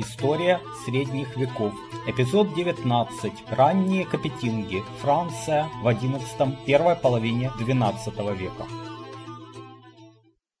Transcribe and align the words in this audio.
История 0.00 0.60
средних 0.84 1.36
веков. 1.36 1.72
Эпизод 2.06 2.54
19. 2.54 3.32
Ранние 3.50 4.06
Капетинги. 4.06 4.80
Франция 5.00 5.66
в 5.82 5.88
11 5.88 6.64
первой 6.64 6.94
половине 6.94 7.50
12 7.58 8.14
века. 8.38 8.64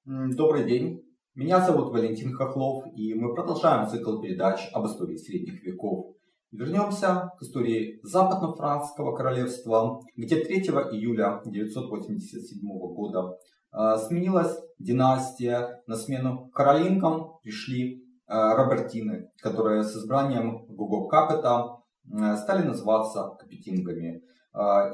Добрый 0.04 0.64
день. 0.64 1.04
Меня 1.36 1.64
зовут 1.64 1.92
Валентин 1.92 2.32
Хохлов, 2.32 2.86
и 2.96 3.14
мы 3.14 3.32
продолжаем 3.32 3.88
цикл 3.88 4.20
передач 4.20 4.68
об 4.72 4.86
истории 4.86 5.16
средних 5.16 5.62
веков. 5.62 6.16
Вернемся 6.50 7.30
к 7.38 7.42
истории 7.42 8.00
Западно-Французского 8.02 9.14
королевства, 9.14 10.00
где 10.16 10.42
3 10.42 10.56
июля 10.94 11.42
987 11.44 12.58
года 12.92 13.36
э, 13.72 13.98
сменилась 14.08 14.58
династия, 14.80 15.80
на 15.86 15.94
смену 15.94 16.50
Каролинкам 16.52 17.38
пришли 17.44 18.07
Робертины, 18.28 19.30
которые 19.40 19.82
с 19.82 19.96
избранием 19.96 20.66
Гуго 20.66 21.08
Капета 21.08 21.78
э, 22.04 22.36
стали 22.36 22.66
называться 22.66 23.36
Капетингами. 23.38 24.22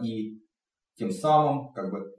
И 0.03 0.43
тем 0.97 1.11
самым 1.11 1.73
как 1.73 1.91
бы 1.91 2.13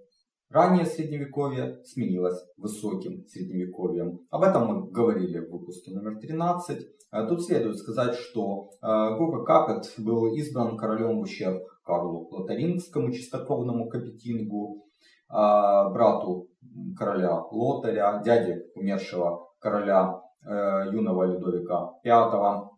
Раннее 0.50 0.86
средневековье 0.86 1.84
сменилось 1.84 2.40
высоким 2.56 3.26
средневековьем. 3.28 4.20
Об 4.30 4.44
этом 4.44 4.68
мы 4.68 4.92
говорили 4.92 5.40
в 5.40 5.52
выпуске 5.52 5.92
номер 5.92 6.20
13. 6.20 6.88
Тут 7.28 7.44
следует 7.44 7.78
сказать, 7.78 8.14
что 8.16 8.70
Гуго 8.82 9.44
Капет 9.44 9.92
был 9.98 10.34
избран 10.36 10.78
королем 10.78 11.18
в 11.18 11.22
ущерб 11.22 11.64
Карлу 11.84 12.28
Лотарингскому, 12.30 13.12
чистокровному 13.12 13.90
Капетингу, 13.90 14.86
брату 15.28 16.48
короля 16.96 17.42
Лотаря, 17.52 18.22
дяде 18.24 18.66
умершего 18.76 19.50
короля 19.60 20.14
э, 20.14 20.25
юного 20.46 21.26
Людовика 21.26 21.92
V. 22.04 22.70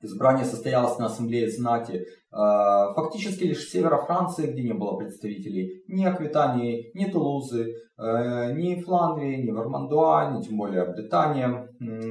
Избрание 0.00 0.44
состоялось 0.44 0.98
на 0.98 1.06
ассамблее 1.06 1.48
знати 1.50 1.92
э, 1.92 2.04
фактически 2.30 3.44
лишь 3.44 3.70
севера 3.70 3.96
Франции, 3.96 4.52
где 4.52 4.62
не 4.62 4.74
было 4.74 4.98
представителей 4.98 5.82
ни 5.88 6.04
Аквитании, 6.04 6.90
ни 6.94 7.06
Тулузы, 7.06 7.72
э, 7.96 8.52
ни 8.52 8.82
Фландрии, 8.82 9.42
ни 9.42 9.50
Вармандуа, 9.50 10.30
ни 10.32 10.42
тем 10.42 10.58
более 10.58 10.84
Британия. 10.84 11.70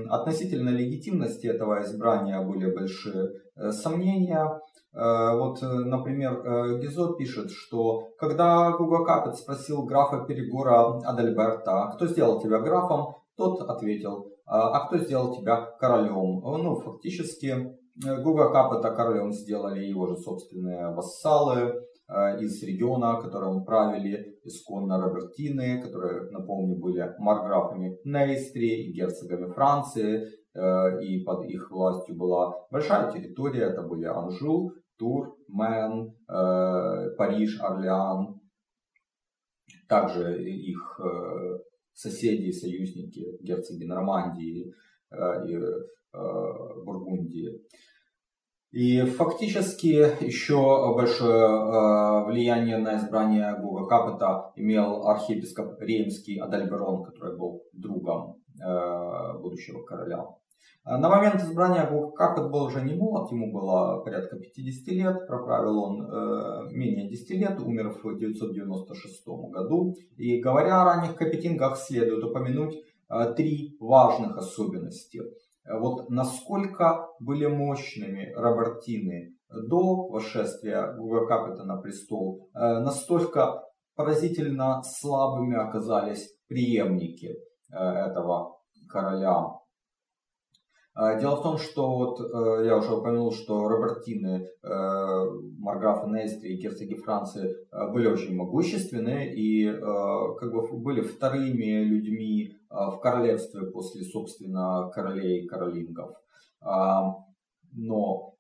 Относительно 0.10 0.70
легитимности 0.70 1.46
этого 1.46 1.84
избрания 1.84 2.42
были 2.42 2.74
большие 2.74 3.30
сомнения. 3.72 4.60
Э, 4.94 5.36
вот, 5.38 5.62
э, 5.64 5.66
например, 5.66 6.42
э, 6.46 6.80
Гизо 6.80 7.14
пишет, 7.14 7.50
что 7.50 8.10
когда 8.20 8.72
Гуго 8.72 9.04
Капет 9.04 9.36
спросил 9.36 9.84
графа 9.84 10.24
Перегора 10.26 11.00
Адальберта, 11.00 11.92
кто 11.96 12.06
сделал 12.06 12.40
тебя 12.40 12.60
графом, 12.60 13.16
тот 13.36 13.62
ответил, 13.68 14.33
а 14.46 14.86
кто 14.88 14.98
сделал 14.98 15.36
тебя 15.36 15.66
королем? 15.80 16.42
Ну, 16.42 16.76
фактически, 16.82 17.78
Гуго 17.96 18.52
Капета 18.52 18.96
королем 18.96 19.32
сделали 19.32 19.84
его 19.86 20.08
же 20.08 20.18
собственные 20.18 20.94
вассалы 20.94 21.82
из 22.40 22.62
региона, 22.64 23.22
которым 23.22 23.64
правили 23.64 24.40
исконно 24.44 25.02
Робертины, 25.02 25.82
которые, 25.82 26.30
напомню, 26.32 26.78
были 26.78 27.14
марграфами 27.18 27.98
Нейстри 28.04 28.88
и 28.88 28.94
герцогами 28.94 29.52
Франции, 29.54 30.28
и 31.02 31.24
под 31.24 31.46
их 31.46 31.72
властью 31.72 32.16
была 32.18 32.54
большая 32.70 33.12
территория, 33.12 33.64
это 33.64 33.82
были 33.82 34.06
Анжу, 34.06 34.74
Тур, 34.98 35.36
Мен, 35.48 36.16
э, 36.30 37.16
Париж, 37.18 37.60
Орлеан, 37.60 38.40
также 39.90 40.42
их 40.44 41.00
э, 41.04 41.60
соседи 41.94 42.48
и 42.48 42.52
союзники, 42.52 43.38
герцоги 43.42 43.86
Нормандии 43.86 44.74
э, 45.12 45.16
и 45.48 45.60
Бургундии. 46.86 47.60
И 48.72 49.02
фактически 49.02 50.24
еще 50.24 50.94
большое 50.96 52.26
влияние 52.26 52.78
на 52.78 52.98
избрание 52.98 53.60
Гуга 53.60 53.88
Капета 53.88 54.52
имел 54.56 55.08
архиепископ 55.08 55.80
Реймский 55.80 56.40
Адальберон, 56.40 57.04
который 57.04 57.36
был 57.36 57.64
другом 57.74 58.44
будущего 59.42 59.84
короля. 59.84 60.24
А 60.84 60.98
на 60.98 61.10
момент 61.10 61.42
избрания 61.42 61.90
Капет 62.16 62.52
был 62.52 62.64
уже 62.64 62.82
не 62.82 62.94
молод, 62.94 63.32
ему 63.32 63.54
было 63.54 64.02
порядка 64.04 64.38
50 64.38 64.88
лет, 64.94 65.28
проправил 65.28 65.80
он 65.80 66.02
э, 66.02 66.70
менее 66.72 67.10
10 67.10 67.30
лет, 67.32 67.60
умер 67.60 67.96
в 68.04 68.18
996 68.18 69.28
году. 69.52 69.96
И 70.18 70.42
говоря 70.42 70.82
о 70.82 70.86
ранних 70.86 71.16
капетингах, 71.16 71.78
следует 71.78 72.24
упомянуть 72.24 72.76
э, 73.10 73.34
три 73.36 73.78
важных 73.80 74.38
особенности. 74.38 75.22
Вот 75.66 76.10
насколько 76.10 77.08
были 77.22 77.46
мощными 77.46 78.34
Робертины 78.36 79.38
до 79.50 80.08
восшествия 80.08 80.94
Гуга 80.94 81.26
Капета 81.26 81.64
на 81.64 81.78
престол, 81.78 82.50
э, 82.54 82.80
настолько 82.80 83.64
поразительно 83.96 84.82
слабыми 84.84 85.56
оказались 85.56 86.30
преемники 86.48 87.28
э, 87.72 87.78
этого 87.78 88.58
короля. 88.90 89.63
А, 90.96 91.16
дело 91.20 91.38
в 91.38 91.44
том, 91.44 91.58
что 91.58 91.90
вот 91.98 92.20
э, 92.20 92.66
я 92.68 92.78
уже 92.78 92.94
упомянул, 92.94 93.32
что 93.32 93.68
Робертины, 93.68 94.48
э, 94.62 95.26
Марграфы 95.58 96.08
Нестри 96.08 96.54
и 96.54 96.62
герцоги 96.62 96.94
Франции 96.94 97.50
э, 97.50 97.92
были 97.92 98.08
очень 98.08 98.36
могущественны 98.36 99.34
и 99.34 99.72
как 99.74 100.52
бы 100.52 100.78
были 100.78 101.02
вторыми 101.02 101.84
людьми 101.84 102.56
в 102.70 103.00
королевстве 103.02 103.72
после, 103.72 104.04
собственно, 104.04 104.90
королей 104.94 105.44
и 105.44 105.48
королингов. 105.48 106.12
А, 106.62 107.16
но, 107.72 108.36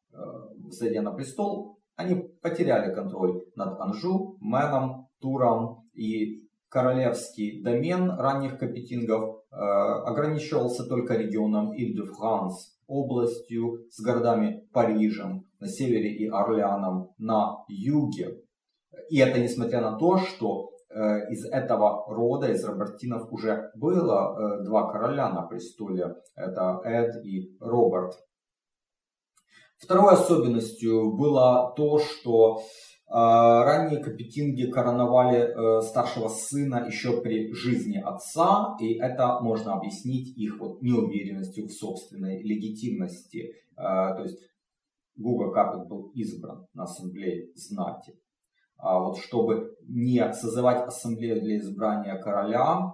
зайдя 0.70 1.02
на 1.02 1.12
престол, 1.12 1.80
они 1.96 2.16
потеряли 2.42 2.94
контроль 2.94 3.44
над 3.56 3.80
Анжу, 3.80 4.38
Меном, 4.42 5.08
Туром 5.20 5.88
и 5.94 6.48
королевский 6.70 7.64
домен 7.64 8.12
ранних 8.12 8.58
капетингов 8.60 9.43
Э, 9.43 9.43
ограничивался 9.56 10.84
только 10.86 11.16
регионом 11.16 11.74
Иль-де-Франс, 11.74 12.74
областью 12.88 13.86
с 13.90 14.02
городами 14.02 14.68
Парижем 14.74 15.48
на 15.60 15.68
севере 15.68 16.14
и 16.14 16.28
Орлеаном 16.28 17.12
на 17.18 17.64
юге. 17.68 18.42
И 19.10 19.20
это 19.20 19.40
несмотря 19.40 19.82
на 19.82 19.98
то, 19.98 20.18
что 20.18 20.72
э, 20.90 21.32
из 21.32 21.46
этого 21.46 22.06
рода, 22.08 22.52
из 22.52 22.64
Робертинов 22.64 23.32
уже 23.32 23.72
было 23.76 24.60
э, 24.60 24.64
два 24.64 24.92
короля 24.92 25.30
на 25.30 25.44
престоле. 25.44 26.16
Это 26.36 26.82
Эд 26.84 27.26
и 27.26 27.56
Роберт. 27.60 28.14
Второй 29.78 30.14
особенностью 30.14 31.16
было 31.16 31.74
то, 31.76 32.00
что 32.00 32.62
ранние 33.16 34.04
капетинги 34.04 34.72
короновали 34.72 35.38
э, 35.38 35.82
старшего 35.82 36.30
сына 36.30 36.86
еще 36.88 37.22
при 37.22 37.54
жизни 37.54 37.98
отца, 37.98 38.76
и 38.80 38.96
это 38.96 39.40
можно 39.40 39.74
объяснить 39.74 40.36
их 40.36 40.60
вот 40.60 40.82
неуверенностью 40.82 41.68
в 41.68 41.72
собственной 41.72 42.42
легитимности. 42.42 43.54
А, 43.76 44.16
то 44.16 44.24
есть 44.24 44.40
Гуга 45.16 45.52
Капет 45.52 45.88
был 45.88 46.10
избран 46.16 46.66
на 46.74 46.86
ассамблее 46.86 47.52
знати. 47.54 48.18
А 48.78 49.00
вот 49.00 49.20
чтобы 49.20 49.76
не 49.88 50.34
созывать 50.34 50.88
ассамблею 50.88 51.40
для 51.40 51.58
избрания 51.58 52.18
короля, 52.20 52.94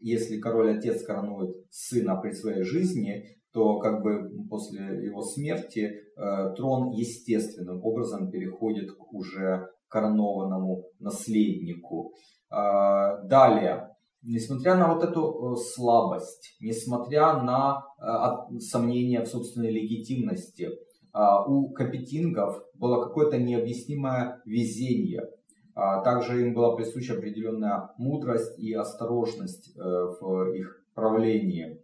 если 0.00 0.40
король-отец 0.40 1.04
коронует 1.04 1.54
сына 1.70 2.16
при 2.16 2.32
своей 2.32 2.64
жизни, 2.64 3.39
то 3.52 3.78
как 3.78 4.02
бы 4.02 4.30
после 4.48 5.04
его 5.04 5.22
смерти 5.22 5.92
э, 6.16 6.54
трон 6.56 6.90
естественным 6.90 7.84
образом 7.84 8.30
переходит 8.30 8.92
к 8.92 9.12
уже 9.12 9.68
коронованному 9.88 10.84
наследнику. 11.00 12.12
Э, 12.50 13.22
далее, 13.24 13.90
несмотря 14.22 14.76
на 14.76 14.94
вот 14.94 15.02
эту 15.02 15.54
э, 15.54 15.56
слабость, 15.56 16.56
несмотря 16.60 17.42
на 17.42 17.82
э, 17.98 18.58
сомнения 18.60 19.22
в 19.22 19.26
собственной 19.26 19.72
легитимности, 19.72 20.64
э, 20.64 21.18
у 21.46 21.70
капетингов 21.70 22.62
было 22.74 23.04
какое-то 23.04 23.38
необъяснимое 23.38 24.40
везение. 24.44 25.28
А 25.74 26.02
также 26.02 26.46
им 26.46 26.54
была 26.54 26.76
присуща 26.76 27.14
определенная 27.14 27.90
мудрость 27.96 28.58
и 28.58 28.74
осторожность 28.74 29.74
в 29.76 30.52
их 30.52 30.84
правлении. 30.94 31.80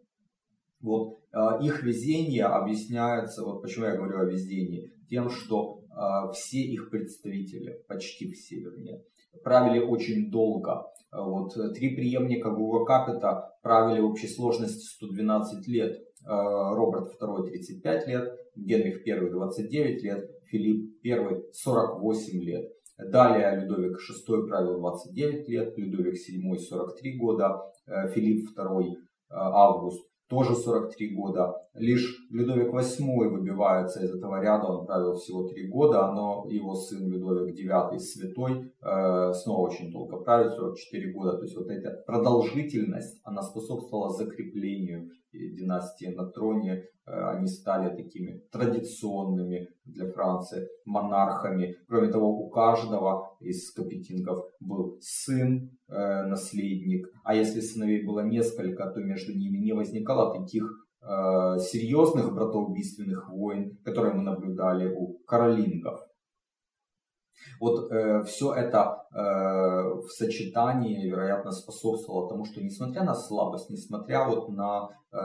Вот 0.83 1.16
а, 1.16 1.16
их 1.61 1.83
везение 1.83 2.45
объясняется, 2.45 3.45
вот 3.45 3.63
почему 3.63 3.87
я 3.87 3.97
говорю 3.97 4.21
о 4.21 4.25
везении, 4.25 4.91
тем, 5.11 5.29
что 5.29 5.81
а, 5.91 6.31
все 6.33 6.59
их 6.59 6.91
представители, 6.91 7.83
почти 7.89 8.31
все 8.33 8.57
вернее, 8.57 9.03
правили 9.45 9.81
очень 9.81 10.31
долго. 10.31 10.87
Вот, 11.13 11.55
три 11.75 11.95
преемника 11.95 12.51
Гуга 12.51 12.85
Капета 12.85 13.51
правили 13.63 14.01
в 14.01 14.07
общей 14.07 14.29
сложности 14.29 14.85
112 14.85 15.69
лет. 15.69 16.03
Роберт 16.25 17.13
II 17.23 17.47
35 17.47 18.09
лет, 18.09 18.33
Генрих 18.57 19.07
I 19.07 19.31
29 19.31 20.03
лет, 20.03 20.31
Филипп 20.47 21.05
I 21.05 21.43
48 21.53 22.43
лет. 22.43 22.73
Далее 22.99 23.61
Людовик 23.61 23.99
VI 23.99 24.47
правил 24.49 24.79
29 24.81 25.49
лет, 25.49 25.79
Людовик 25.79 26.15
VII 26.15 26.57
43 26.57 27.19
года, 27.19 27.61
Филипп 28.13 28.49
II 28.59 28.95
Август 29.29 30.05
тоже 30.29 30.55
43 30.57 31.15
года. 31.15 31.55
Лишь 31.75 32.26
Людовик 32.31 32.73
VIII 32.73 33.29
выбивается 33.29 34.03
из 34.05 34.15
этого 34.15 34.41
ряда, 34.41 34.67
он 34.67 34.87
правил 34.87 35.15
всего 35.15 35.49
3 35.49 35.69
года, 35.69 36.11
но 36.13 36.47
его 36.49 36.75
сын 36.75 37.09
Людовик 37.09 37.55
IX 37.57 37.99
Святой 37.99 38.73
э, 38.83 39.33
снова 39.33 39.69
очень 39.69 39.93
долго 39.93 40.19
правит, 40.19 40.53
44 40.53 41.13
года. 41.13 41.37
То 41.37 41.45
есть 41.45 41.57
вот 41.57 41.69
эта 41.71 42.03
продолжительность, 42.07 43.21
она 43.25 43.43
способствовала 43.43 44.11
закреплению 44.11 45.11
династии 45.33 46.07
на 46.07 46.27
троне. 46.27 46.85
Э, 47.07 47.31
они 47.31 47.47
стали 47.47 47.95
такими 47.95 48.43
традиционными 48.51 49.69
для 49.85 50.11
Франции 50.11 50.67
монархами. 50.85 51.77
Кроме 51.89 52.09
того, 52.09 52.29
у 52.29 52.49
каждого 52.49 53.37
из 53.41 53.71
капетингов 53.73 54.47
был 54.61 54.99
сын, 55.01 55.71
э, 55.89 56.27
наследник. 56.27 57.07
А 57.25 57.35
если 57.35 57.61
сыновей 57.61 58.05
было 58.05 58.21
несколько, 58.21 58.91
то 58.91 59.01
между 59.01 59.33
ними 59.33 59.59
не 59.59 59.73
возникало 59.73 60.35
таких 60.39 60.86
серьезных 61.07 62.35
братоубийственных 62.35 63.31
войн, 63.31 63.79
которые 63.85 64.15
мы 64.15 64.23
наблюдали 64.23 64.93
у 64.93 65.19
каролингов. 65.27 66.01
Вот 67.61 67.91
э, 67.91 68.23
все 68.25 68.55
это 68.55 69.07
э, 69.13 69.17
в 69.17 70.09
сочетании, 70.11 71.09
вероятно, 71.09 71.53
способствовало 71.53 72.29
тому, 72.29 72.45
что 72.45 72.63
несмотря 72.63 73.05
на 73.05 73.15
слабость, 73.15 73.71
несмотря 73.71 74.29
вот 74.29 74.49
на 74.51 74.89
э, 75.13 75.17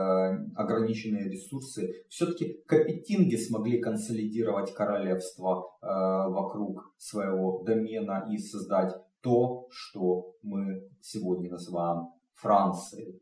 ограниченные 0.54 1.28
ресурсы, 1.28 2.04
все-таки 2.08 2.62
капетинги 2.66 3.36
смогли 3.36 3.80
консолидировать 3.80 4.72
королевство 4.74 5.68
э, 5.82 5.86
вокруг 5.86 6.94
своего 6.96 7.62
домена 7.64 8.26
и 8.30 8.38
создать 8.38 8.94
то, 9.20 9.66
что 9.70 10.34
мы 10.42 10.88
сегодня 11.00 11.50
называем 11.50 12.08
Францией. 12.34 13.20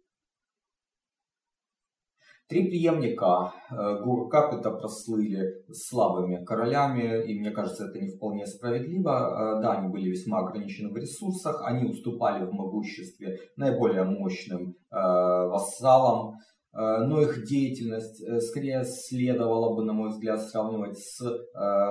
Три 2.51 2.65
преемника 2.69 3.53
э, 3.71 4.03
Гур 4.03 4.29
Капита 4.29 4.73
прослыли 4.73 5.65
слабыми 5.73 6.45
королями, 6.45 7.25
и 7.25 7.39
мне 7.39 7.53
кажется, 7.53 7.85
это 7.85 8.01
не 8.01 8.09
вполне 8.09 8.45
справедливо. 8.45 9.59
Э, 9.59 9.63
да, 9.63 9.75
они 9.75 9.89
были 9.89 10.11
весьма 10.11 10.41
ограничены 10.41 10.91
в 10.91 10.97
ресурсах, 10.97 11.63
они 11.65 11.89
уступали 11.89 12.45
в 12.45 12.53
могуществе 12.53 13.39
наиболее 13.57 14.03
мощным 14.03 14.75
э, 14.91 14.97
вассалам, 14.97 16.39
но 16.73 17.21
их 17.21 17.45
деятельность 17.47 18.23
скорее 18.49 18.85
следовало 18.85 19.75
бы, 19.75 19.85
на 19.85 19.93
мой 19.93 20.11
взгляд, 20.11 20.41
сравнивать 20.41 20.97
с 20.97 21.19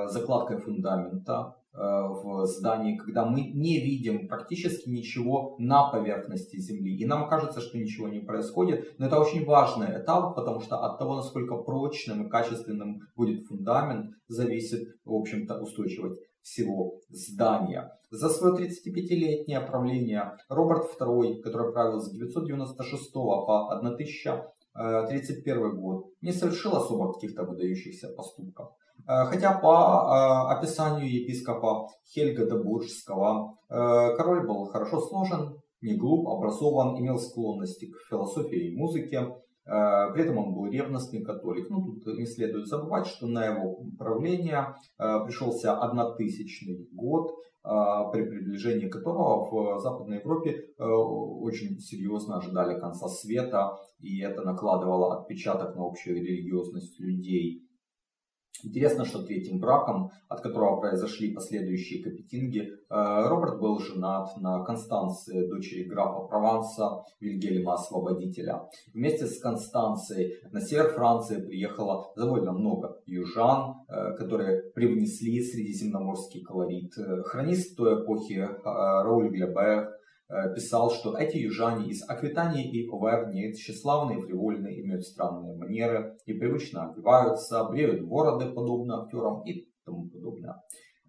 закладкой 0.08 0.58
фундамента 0.60 1.54
в 1.72 2.46
здании, 2.46 2.98
когда 2.98 3.26
мы 3.26 3.42
не 3.42 3.80
видим 3.80 4.28
практически 4.28 4.90
ничего 4.90 5.56
на 5.60 5.92
поверхности 5.92 6.58
Земли. 6.58 6.98
И 6.98 7.06
нам 7.06 7.30
кажется, 7.30 7.62
что 7.62 7.78
ничего 7.78 8.10
не 8.10 8.20
происходит. 8.20 8.98
Но 8.98 9.06
это 9.06 9.20
очень 9.20 9.46
важный 9.46 10.02
этап, 10.02 10.36
потому 10.36 10.62
что 10.62 10.78
от 10.78 10.98
того, 10.98 11.16
насколько 11.16 11.58
прочным 11.58 12.26
и 12.26 12.30
качественным 12.30 13.02
будет 13.16 13.46
фундамент, 13.46 14.16
зависит, 14.28 14.90
в 15.06 15.14
общем-то, 15.14 15.62
устойчивость 15.62 16.20
всего 16.42 17.00
здания. 17.10 17.92
За 18.10 18.30
свое 18.30 18.56
35-летнее 18.56 19.62
правление 19.62 20.38
Роберт 20.50 21.00
II, 21.00 21.42
который 21.42 21.72
правил 21.72 22.00
с 22.00 22.12
996 22.12 23.14
по 23.14 23.70
1031 23.72 25.80
год, 25.80 26.06
не 26.22 26.32
совершил 26.32 26.76
особо 26.76 27.14
каких-то 27.14 27.44
выдающихся 27.44 28.08
поступков. 28.16 28.70
Э, 29.08 29.26
хотя 29.26 29.58
по 29.60 29.68
э, 29.68 30.54
описанию 30.54 31.12
епископа 31.12 31.88
Хельга 32.14 32.46
де 32.46 32.62
Буржского 32.64 33.56
э, 33.70 34.16
король 34.18 34.46
был 34.46 34.66
хорошо 34.66 35.00
сложен, 35.02 35.58
не 35.82 35.96
глуп, 35.96 36.28
образован, 36.28 37.00
имел 37.00 37.18
склонности 37.18 37.86
к 37.86 38.10
философии 38.10 38.72
и 38.72 38.78
музыке, 38.78 39.28
при 39.64 40.24
этом 40.24 40.40
он 40.40 40.54
был 40.56 40.66
ревностный 40.66 41.24
католик. 41.24 41.70
Ну, 41.70 41.84
тут 41.84 42.18
не 42.18 42.26
следует 42.26 42.66
забывать, 42.66 43.06
что 43.06 43.28
на 43.28 43.46
его 43.46 43.86
правление 44.00 44.74
пришелся 44.98 45.78
однотысячный 45.78 46.90
год, 46.92 47.32
при 47.62 48.24
приближении 48.24 48.90
которого 48.90 49.46
в 49.46 49.80
Западной 49.80 50.18
Европе 50.18 50.60
очень 50.80 51.78
серьезно 51.80 52.38
ожидали 52.38 52.80
конца 52.80 53.08
света, 53.08 53.78
и 54.00 54.22
это 54.22 54.42
накладывало 54.42 55.20
отпечаток 55.20 55.76
на 55.76 55.86
общую 55.86 56.16
религиозность 56.16 57.00
людей. 57.00 57.69
Интересно, 58.64 59.06
что 59.06 59.24
третьим 59.24 59.60
браком, 59.60 60.12
от 60.28 60.42
которого 60.42 60.80
произошли 60.80 61.34
последующие 61.34 62.04
капетинги, 62.04 62.62
э, 62.62 63.28
Роберт 63.28 63.60
был 63.60 63.80
женат 63.80 64.38
на 64.38 64.64
Констанции, 64.64 65.48
дочери 65.48 65.84
графа 65.84 66.28
Прованса 66.28 67.04
Вильгельма 67.20 67.76
Освободителя. 67.76 68.70
Вместе 68.94 69.28
с 69.28 69.40
Констанцией 69.40 70.36
на 70.52 70.62
север 70.62 70.90
Франции 70.90 71.42
приехало 71.42 72.12
довольно 72.16 72.52
много 72.52 73.02
южан, 73.06 73.76
э, 73.88 74.14
которые 74.18 74.64
привнесли 74.74 75.42
средиземноморский 75.42 76.42
колорит. 76.42 76.98
Э, 76.98 77.24
хронист 77.24 77.78
той 77.78 78.04
эпохи 78.04 78.48
Рауль 78.64 79.30
Глебер 79.30 79.80
Э, 79.80 79.99
писал, 80.56 80.92
что 80.92 81.18
эти 81.18 81.38
южане 81.38 81.88
из 81.88 82.08
Аквитании 82.08 82.70
и 82.70 82.88
Оверни 82.88 83.54
тщеславные, 83.54 84.22
фривольные, 84.22 84.82
имеют 84.82 85.04
странные 85.04 85.58
манеры, 85.58 86.16
непривычно 86.28 86.92
одеваются, 86.92 87.64
бреют 87.66 88.08
бороды, 88.08 88.46
подобно 88.54 89.04
актерам 89.04 89.44
и 89.44 89.68
тому 89.86 90.08
подобное. 90.10 90.62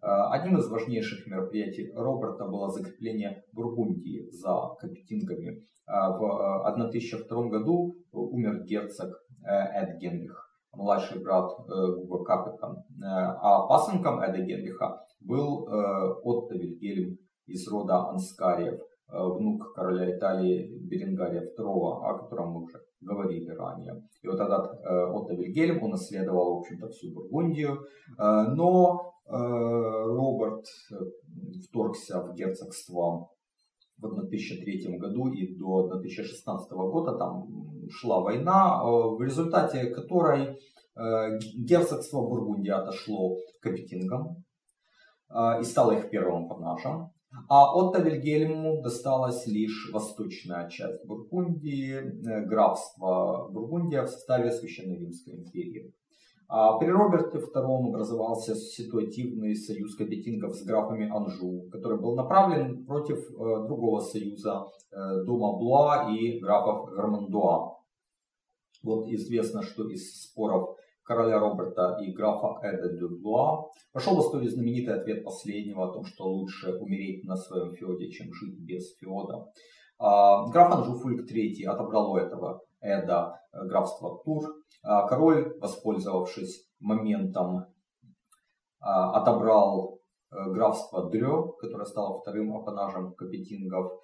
Э, 0.02 0.06
одним 0.30 0.58
из 0.58 0.68
важнейших 0.68 1.26
мероприятий 1.26 1.92
Роберта 1.94 2.46
было 2.46 2.70
закрепление 2.70 3.44
Бургундии 3.52 4.30
за 4.30 4.74
капетингами. 4.78 5.58
Э, 5.86 6.08
в 6.18 6.66
1002 6.66 7.48
году 7.48 7.96
умер 8.12 8.64
герцог 8.64 9.10
Эд 9.42 9.98
Генрих, 9.98 10.50
младший 10.72 11.22
брат 11.22 11.50
Гуга 11.66 12.24
Капета, 12.24 12.84
а 13.02 13.66
пасынком 13.66 14.20
Эда 14.20 14.38
Генриха 14.42 15.00
был 15.20 15.66
Отто 16.22 16.56
Вильгельм 16.56 17.16
из 17.46 17.66
рода 17.68 18.10
Анскариев. 18.10 18.80
Э, 19.12 19.26
внук 19.26 19.74
короля 19.74 20.16
Италии 20.16 20.68
Беренгария 20.88 21.42
II, 21.42 22.00
о 22.02 22.18
котором 22.18 22.52
мы 22.52 22.62
уже 22.62 22.80
говорили 23.00 23.50
ранее. 23.50 23.94
И 24.22 24.28
вот 24.28 24.38
этот 24.38 24.84
э, 24.84 25.04
Отто 25.04 25.34
Вильгельм, 25.34 25.82
он 25.82 25.90
наследовал, 25.90 26.54
в 26.54 26.58
общем-то, 26.60 26.88
всю 26.88 27.12
Бургундию, 27.12 27.72
э, 28.18 28.42
но 28.54 29.06
Роберт 29.26 30.64
вторгся 31.68 32.20
в 32.20 32.34
герцогство 32.34 33.28
в 33.98 34.04
1003 34.04 34.98
году 34.98 35.28
и 35.28 35.56
до 35.56 35.84
1016 35.84 36.72
года 36.72 37.16
там 37.16 37.46
шла 37.90 38.22
война, 38.22 38.82
в 38.82 39.22
результате 39.22 39.84
которой 39.94 40.58
герцогство 41.54 42.22
Бургундия 42.22 42.78
отошло 42.78 43.36
к 43.36 43.62
капетингам 43.62 44.42
и 45.60 45.62
стало 45.62 45.92
их 45.92 46.10
первым 46.10 46.48
панажем. 46.48 47.12
А 47.48 47.74
Отто 47.74 48.00
Вильгельму 48.00 48.82
досталась 48.82 49.46
лишь 49.46 49.90
восточная 49.92 50.68
часть 50.68 51.04
Бургундии, 51.06 51.94
э, 51.94 52.44
графство 52.46 53.48
Бургундия 53.50 54.02
в 54.02 54.08
составе 54.08 54.50
Священной 54.50 54.98
Римской 54.98 55.34
империи. 55.34 55.92
А 56.52 56.78
при 56.78 56.88
Роберте 56.88 57.38
II 57.38 57.88
образовался 57.88 58.56
ситуативный 58.56 59.54
союз 59.54 59.94
капетингов 59.94 60.56
с 60.56 60.64
графами 60.64 61.08
Анжу, 61.08 61.68
который 61.70 62.00
был 62.00 62.16
направлен 62.16 62.84
против 62.86 63.18
э, 63.18 63.66
другого 63.66 64.00
союза 64.00 64.66
э, 64.90 65.24
дома 65.24 65.56
Блуа 65.56 66.10
и 66.10 66.40
графов 66.40 66.90
Гармандуа. 66.90 67.78
Вот 68.82 69.06
известно, 69.08 69.62
что 69.62 69.88
из 69.88 70.22
споров 70.22 70.76
короля 71.10 71.40
Роберта 71.40 71.98
и 72.00 72.12
графа 72.12 72.60
Эда 72.62 72.96
Дюблуа, 72.96 73.68
пошел 73.92 74.14
в 74.14 74.20
историю 74.20 74.48
знаменитый 74.48 74.94
ответ 74.94 75.24
последнего 75.24 75.88
о 75.88 75.92
том, 75.92 76.04
что 76.04 76.22
лучше 76.22 76.72
умереть 76.78 77.24
на 77.24 77.34
своем 77.34 77.74
феоде, 77.74 78.08
чем 78.10 78.32
жить 78.32 78.60
без 78.60 78.96
феода. 78.96 79.50
А, 79.98 80.46
граф 80.50 80.72
Анжуфульк 80.72 81.28
III 81.28 81.64
отобрал 81.66 82.12
у 82.12 82.16
этого 82.16 82.60
Эда 82.80 83.40
э, 83.52 83.66
графство 83.66 84.22
Тур. 84.24 84.54
А, 84.84 85.08
король, 85.08 85.58
воспользовавшись 85.58 86.70
моментом, 86.78 87.66
а, 88.78 89.20
отобрал 89.20 89.98
э, 90.30 90.36
графство 90.52 91.10
Дрё, 91.10 91.48
которое 91.58 91.86
стало 91.86 92.20
вторым 92.20 92.56
апанажем 92.56 93.14
капетингов 93.14 94.00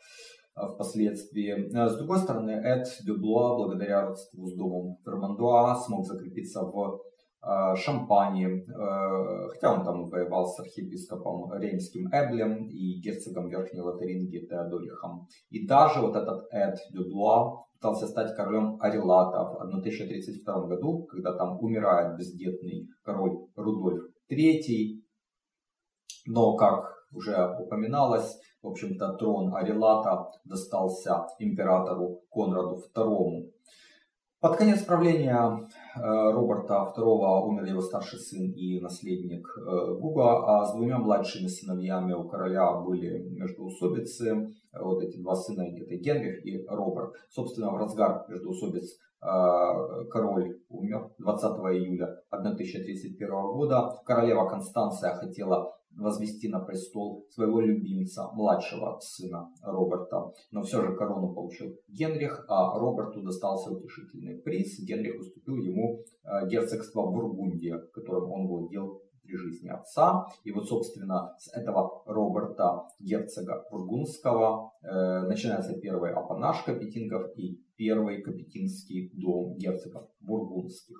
впоследствии. 0.56 1.76
Э, 1.76 1.88
с 1.88 1.96
другой 1.98 2.18
стороны, 2.18 2.52
Эд 2.52 2.86
Дюблуа, 3.04 3.56
благодаря 3.56 4.06
родству 4.06 4.46
с 4.46 4.54
домом 4.54 4.96
Фермандуа, 5.04 5.74
смог 5.76 6.06
закрепиться 6.06 6.62
в 6.62 7.00
Шампании, 7.76 8.64
э, 8.64 9.48
хотя 9.50 9.72
он 9.72 9.84
там 9.84 10.08
воевал 10.08 10.46
с 10.46 10.58
архиепископом 10.58 11.52
Реймским 11.52 12.08
Эблем 12.08 12.66
и 12.66 12.98
герцогом 13.00 13.48
Верхней 13.48 13.82
Лотарингии 13.82 14.46
Теодорихом. 14.46 15.28
И 15.50 15.64
даже 15.64 16.00
вот 16.00 16.16
этот 16.16 16.46
Эд 16.50 16.76
Дюблуа 16.90 17.66
пытался 17.74 18.08
стать 18.08 18.34
королем 18.34 18.78
Арилата 18.80 19.44
в 19.44 19.60
1032 19.60 20.66
году, 20.66 21.04
когда 21.04 21.36
там 21.36 21.60
умирает 21.60 22.16
бездетный 22.16 22.88
король 23.02 23.46
Рудольф 23.54 24.06
III. 24.28 25.02
Но, 26.26 26.56
как 26.56 26.96
уже 27.12 27.36
упоминалось, 27.60 28.40
в 28.62 28.68
общем-то, 28.68 29.14
трон 29.14 29.54
Арилата 29.54 30.30
достался 30.44 31.26
императору 31.38 32.20
Конраду 32.30 32.82
II. 32.94 33.50
Под 34.38 34.58
конец 34.58 34.82
правления 34.82 35.66
э, 35.96 36.30
Роберта 36.32 36.92
II 36.96 37.46
умер 37.46 37.64
его 37.64 37.80
старший 37.80 38.18
сын 38.18 38.52
и 38.52 38.80
наследник 38.80 39.44
э, 39.58 39.94
Гуга, 39.98 40.60
а 40.60 40.66
с 40.66 40.74
двумя 40.74 40.98
младшими 40.98 41.46
сыновьями 41.46 42.12
у 42.12 42.28
короля 42.28 42.72
были 42.74 43.28
междоусобицы. 43.30 44.54
Вот 44.78 45.02
эти 45.02 45.18
два 45.20 45.34
сына, 45.34 45.62
это 45.62 45.96
Генрих 45.96 46.44
и 46.44 46.64
Роберт. 46.68 47.14
Собственно, 47.30 47.70
в 47.72 47.76
разгар 47.76 48.26
междоусобиц 48.28 48.98
э, 49.22 50.04
король 50.10 50.60
умер 50.68 51.10
20 51.18 51.44
июля 51.74 52.22
1031 52.28 53.28
года. 53.28 54.00
Королева 54.04 54.48
Констанция 54.48 55.14
хотела 55.14 55.75
возвести 55.96 56.48
на 56.48 56.60
престол 56.60 57.26
своего 57.30 57.60
любимца, 57.60 58.30
младшего 58.34 58.98
сына 59.00 59.50
Роберта. 59.62 60.32
Но 60.50 60.62
все 60.62 60.82
же 60.82 60.94
корону 60.94 61.34
получил 61.34 61.74
Генрих, 61.88 62.44
а 62.48 62.78
Роберту 62.78 63.22
достался 63.22 63.70
утешительный 63.70 64.36
приз. 64.36 64.78
Генрих 64.80 65.20
уступил 65.20 65.56
ему 65.56 66.00
э, 66.24 66.48
герцогство 66.48 67.02
Бургундия, 67.06 67.78
которым 67.92 68.30
он 68.30 68.46
владел 68.46 69.02
при 69.26 69.36
жизни 69.36 69.68
отца. 69.68 70.26
И 70.44 70.52
вот, 70.52 70.68
собственно, 70.68 71.34
с 71.38 71.52
этого 71.52 72.02
Роберта, 72.06 72.88
герцога 73.00 73.64
Бургундского, 73.70 74.72
э, 74.82 75.22
начинается 75.26 75.74
первый 75.80 76.12
апанаж 76.12 76.62
Капетингов 76.64 77.36
и 77.36 77.60
первый 77.76 78.22
Капетинский 78.22 79.10
дом 79.14 79.56
герцогов 79.56 80.08
Бургундских. 80.20 80.96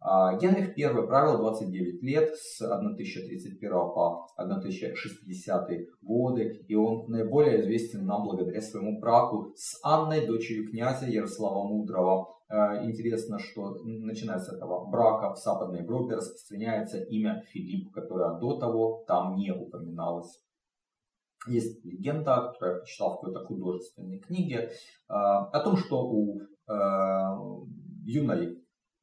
А, 0.00 0.36
Генрих 0.36 0.78
I 0.78 1.06
правил 1.06 1.38
29 1.38 2.02
лет 2.02 2.34
с 2.36 2.60
1031 2.60 3.70
по 3.70 4.28
1060 4.36 5.70
годы, 6.02 6.64
и 6.68 6.74
он 6.74 7.10
наиболее 7.10 7.62
известен 7.62 8.06
нам 8.06 8.24
благодаря 8.24 8.60
своему 8.60 9.00
браку 9.00 9.52
с 9.56 9.78
Анной, 9.82 10.26
дочерью 10.26 10.70
князя 10.70 11.06
Ярослава 11.06 11.66
Мудрого. 11.66 12.28
А, 12.48 12.84
интересно, 12.84 13.38
что 13.40 13.74
начиная 13.82 14.38
с 14.38 14.52
этого 14.52 14.88
брака 14.88 15.34
в 15.34 15.38
Западной 15.38 15.80
Европе 15.80 16.14
распространяется 16.14 17.02
имя 17.02 17.42
Филипп, 17.48 17.92
которое 17.92 18.38
до 18.38 18.56
того 18.56 19.04
там 19.08 19.34
не 19.34 19.52
упоминалось. 19.52 20.40
Есть 21.48 21.84
легенда, 21.84 22.52
которую 22.52 22.74
я 22.74 22.78
прочитал 22.80 23.16
в 23.16 23.20
какой-то 23.20 23.44
художественной 23.46 24.20
книге, 24.20 24.70
а, 25.08 25.46
о 25.46 25.60
том, 25.60 25.76
что 25.76 26.08
у 26.08 26.40
юной 28.04 28.58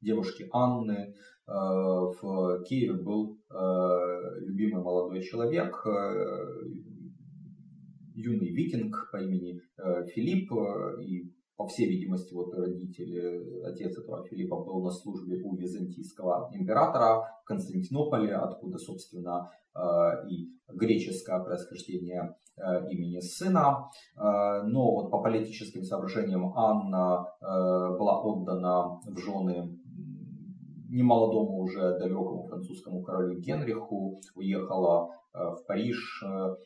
девушки 0.06 0.48
Анны 0.52 0.92
э, 0.92 1.12
в 1.48 2.62
Киеве 2.64 3.02
был 3.02 3.38
э, 3.50 4.40
любимый 4.40 4.82
молодой 4.82 5.20
человек, 5.22 5.74
э, 5.84 6.62
юный 8.14 8.50
викинг 8.50 9.10
по 9.12 9.18
имени 9.18 9.60
Филипп, 10.14 10.50
и 11.02 11.30
по 11.56 11.66
всей 11.66 11.86
видимости, 11.86 12.32
вот 12.32 12.54
родители, 12.54 13.62
отец 13.64 13.98
этого 13.98 14.24
Филиппа 14.26 14.56
был 14.56 14.82
на 14.82 14.90
службе 14.90 15.42
у 15.42 15.54
византийского 15.56 16.50
императора 16.54 17.20
в 17.42 17.44
Константинополе, 17.46 18.34
откуда, 18.34 18.78
собственно, 18.78 19.50
и 20.30 20.48
греческое 20.68 21.42
происхождение 21.44 22.36
имени 22.90 23.20
сына. 23.20 23.90
Но 24.16 24.94
вот 24.94 25.10
по 25.10 25.22
политическим 25.22 25.82
соображениям 25.82 26.52
Анна 26.56 27.26
была 27.40 28.22
отдана 28.22 28.98
в 29.06 29.18
жены 29.18 29.78
немолодому 30.88 31.62
уже 31.62 31.98
далекому 31.98 32.46
французскому 32.46 33.02
королю 33.02 33.38
Генриху, 33.38 34.18
уехала 34.34 35.10
э, 35.34 35.38
в 35.38 35.64
Париж, 35.66 36.22
э, 36.22 36.56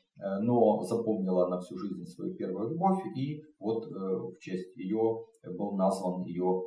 но 0.42 0.82
запомнила 0.82 1.48
на 1.48 1.60
всю 1.60 1.78
жизнь 1.78 2.04
свою 2.04 2.34
первую 2.34 2.70
любовь, 2.70 3.02
и 3.16 3.42
вот 3.58 3.86
э, 3.86 3.88
в 3.90 4.38
честь 4.38 4.76
ее 4.76 5.24
был 5.56 5.72
назван 5.72 6.22
ее 6.24 6.64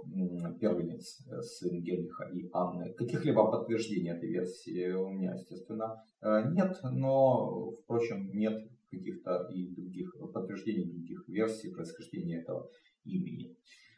первенец, 0.60 1.20
сын 1.42 1.80
Генриха 1.82 2.24
и 2.34 2.50
Анны. 2.52 2.92
Каких-либо 2.94 3.52
подтверждений 3.52 4.10
этой 4.10 4.30
версии 4.30 4.92
у 4.94 5.10
меня, 5.10 5.34
естественно, 5.36 6.04
нет, 6.24 6.76
но, 6.92 7.72
впрочем, 7.84 8.32
нет 8.34 8.68
каких-то 8.90 9.48
и 9.54 9.68
других 9.68 10.16
подтверждений 10.34 10.86
других 10.86 11.28
версий 11.28 11.70
происхождения 11.70 12.42
этого 12.42 12.68
имени. 13.06 13.56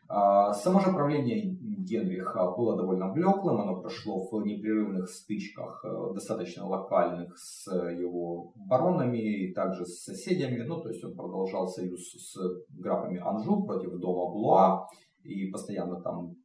А, 0.08 0.54
само 0.54 0.80
же 0.80 0.92
правление 0.92 1.42
Генриха 1.42 2.52
было 2.52 2.78
довольно 2.78 3.12
блеклым, 3.12 3.62
оно 3.62 3.82
прошло 3.82 4.22
в 4.22 4.46
непрерывных 4.46 5.10
стычках, 5.10 5.84
э, 5.84 6.14
достаточно 6.14 6.68
локальных 6.68 7.36
с 7.38 7.72
его 7.72 8.54
баронами 8.56 9.18
и 9.18 9.54
также 9.54 9.86
с 9.86 10.04
соседями. 10.04 10.62
Ну, 10.62 10.82
то 10.82 10.90
есть 10.90 11.04
он 11.04 11.16
продолжал 11.16 11.68
союз 11.68 12.12
с 12.12 12.38
графами 12.70 13.20
Анжу 13.20 13.64
против 13.66 13.98
дома 14.00 14.32
Блуа, 14.32 14.88
и 15.24 15.50
постоянно 15.50 16.00
там 16.02 16.36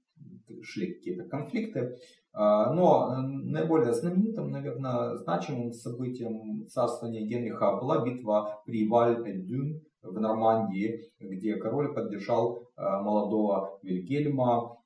шли 0.62 0.94
какие-то 0.94 1.24
конфликты. 1.28 1.96
А, 2.32 2.72
но 2.72 3.14
наиболее 3.18 3.92
знаменитым, 3.92 4.50
наверное, 4.50 5.16
значимым 5.16 5.72
событием 5.72 6.66
царствования 6.66 7.26
Генриха 7.26 7.76
была 7.76 8.02
битва 8.04 8.62
при 8.64 8.88
Валь-Эдюн, 8.88 9.82
в 10.02 10.18
Нормандии, 10.18 11.12
где 11.20 11.56
король 11.56 11.94
поддержал 11.94 12.59
э, 12.59 12.59
молодого 12.80 13.78
Вильгельма, 13.82 14.80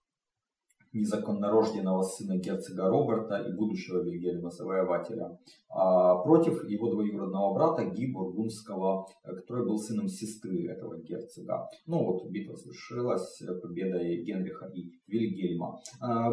незаконнорожденного 0.95 2.03
сына 2.03 2.37
герцога 2.37 2.89
Роберта 2.89 3.39
и 3.39 3.53
будущего 3.53 4.03
Вильгельма 4.03 4.51
Завоевателя, 4.51 5.39
а 5.69 6.17
против 6.23 6.65
его 6.69 6.91
двоюродного 6.91 7.53
брата 7.53 7.85
Ги 7.85 8.07
Бургундского, 8.07 9.07
который 9.25 9.67
был 9.67 9.79
сыном 9.79 10.09
сестры 10.09 10.69
этого 10.69 10.99
герцога. 10.99 11.69
Ну 11.87 12.05
вот, 12.05 12.31
битва 12.31 12.57
завершилась 12.57 13.43
победой 13.61 14.23
Генриха 14.23 14.67
и 14.67 14.93
Вильгельма. 15.09 15.81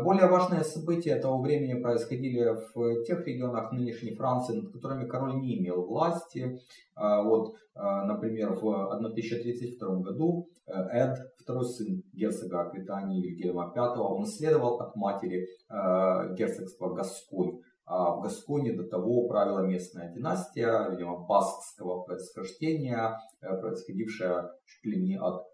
Более 0.04 0.28
важные 0.28 0.64
события 0.64 1.16
того 1.16 1.42
времени 1.42 1.82
происходили 1.82 2.56
в 2.74 3.04
тех 3.06 3.26
регионах 3.26 3.72
нынешней 3.72 4.14
Франции, 4.16 4.54
над 4.54 4.72
которыми 4.72 5.08
король 5.08 5.38
не 5.42 5.60
имел 5.60 5.86
власти. 5.86 6.60
Вот, 6.96 7.56
например, 7.76 8.54
в 8.54 8.94
1032 8.94 9.96
году 10.02 10.48
э, 10.50 10.51
Эд, 10.68 11.18
второй 11.40 11.66
сын 11.66 12.04
герцога 12.14 12.62
Аквитании 12.62 13.22
Вильгельма 13.22 13.74
V, 13.76 14.00
он 14.00 14.22
наследовал 14.22 14.80
от 14.80 14.96
матери 14.96 15.48
э, 15.70 16.36
герцогства 16.36 16.94
Гасконь. 16.94 17.62
А 17.86 18.16
в 18.16 18.22
Гасконе 18.22 18.74
до 18.74 18.84
того 18.84 19.28
правила 19.28 19.66
местная 19.66 20.14
династия, 20.14 20.90
видимо, 20.90 21.26
баскского 21.26 22.04
происхождения, 22.04 23.18
э, 23.42 23.58
происходившая 23.60 24.52
чуть 24.66 24.86
ли 24.86 25.02
не 25.02 25.20
от 25.20 25.46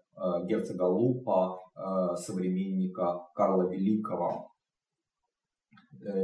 герцога 0.46 0.82
Лупа, 0.82 1.60
современника 2.16 3.20
Карла 3.36 3.70
Великого. 3.70 4.50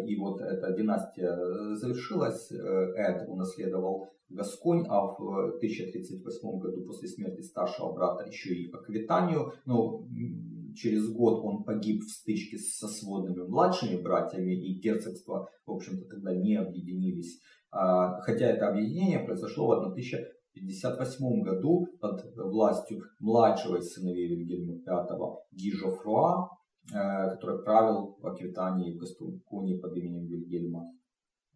И 0.04 0.16
вот 0.16 0.40
эта 0.40 0.72
династия 0.72 1.32
завершилась, 1.76 2.50
Эд 2.50 3.28
унаследовал 3.28 4.08
Гасконь, 4.34 4.86
а 4.88 5.06
в 5.06 5.56
1038 5.56 6.58
году 6.58 6.84
после 6.84 7.08
смерти 7.08 7.42
старшего 7.42 7.92
брата 7.92 8.24
еще 8.26 8.54
и 8.54 8.70
Аквитанию. 8.70 9.52
Но 9.64 10.06
через 10.74 11.08
год 11.08 11.44
он 11.44 11.64
погиб 11.64 12.02
в 12.02 12.10
стычке 12.10 12.58
со 12.58 12.88
сводными 12.88 13.46
младшими 13.46 14.00
братьями, 14.00 14.52
и 14.52 14.78
герцогства, 14.80 15.48
в 15.66 15.72
общем-то, 15.72 16.06
тогда 16.06 16.34
не 16.34 16.56
объединились. 16.56 17.40
А, 17.70 18.20
хотя 18.20 18.46
это 18.46 18.68
объединение 18.68 19.20
произошло 19.20 19.66
в 19.66 19.72
1058 19.72 21.42
году 21.42 21.86
под 22.00 22.22
властью 22.36 23.02
младшего 23.18 23.76
из 23.76 23.92
сыновей 23.92 24.28
Вильгельма 24.28 24.74
V 24.86 25.36
Гижо 25.52 25.90
Фруа, 25.90 26.50
э, 26.92 27.30
который 27.30 27.64
правил 27.64 28.16
в 28.20 28.26
Аквитании 28.26 28.94
в 28.94 28.98
Гасконии 28.98 29.78
под 29.78 29.96
именем 29.96 30.26
Вильгельма 30.26 30.88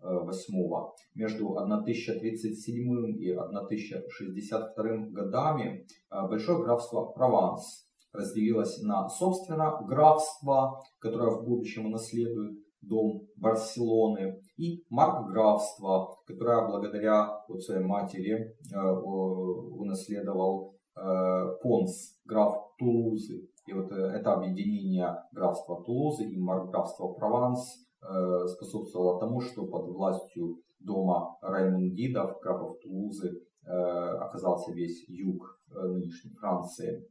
VIII. 0.02 0.92
Между 1.14 1.56
1037 1.58 3.16
и 3.18 3.32
1062 3.32 4.96
годами 5.10 5.86
э, 6.10 6.28
большое 6.28 6.62
графство 6.62 7.06
Прованс 7.06 7.86
разделилось 8.12 8.82
на, 8.82 9.08
собственно, 9.08 9.80
графство, 9.86 10.80
которое 10.98 11.30
в 11.30 11.44
будущем 11.44 11.86
унаследует 11.86 12.58
дом 12.80 13.26
Барселоны, 13.36 14.40
и 14.56 14.84
маркграфство, 14.88 16.16
которое 16.26 16.66
благодаря 16.66 17.44
вот 17.48 17.62
своей 17.62 17.84
матери 17.84 18.56
э, 18.72 18.78
унаследовал 18.78 20.76
э, 20.96 21.56
Понс, 21.62 22.18
граф 22.24 22.54
Тулузы. 22.78 23.48
И 23.66 23.72
вот 23.72 23.92
это 23.92 24.32
объединение 24.32 25.14
графства 25.32 25.82
Тулузы 25.84 26.24
и 26.24 26.38
маркграфства 26.38 27.08
Прованс 27.08 27.87
способствовало 28.00 29.20
тому, 29.20 29.40
что 29.40 29.66
под 29.66 29.88
властью 29.88 30.62
дома 30.80 31.36
Раймундидов, 31.42 32.40
графов 32.40 32.80
Тулузы, 32.80 33.42
э, 33.64 33.70
оказался 33.70 34.72
весь 34.72 35.08
юг 35.08 35.60
э, 35.70 35.80
нынешней 35.80 36.32
Франции. 36.34 37.06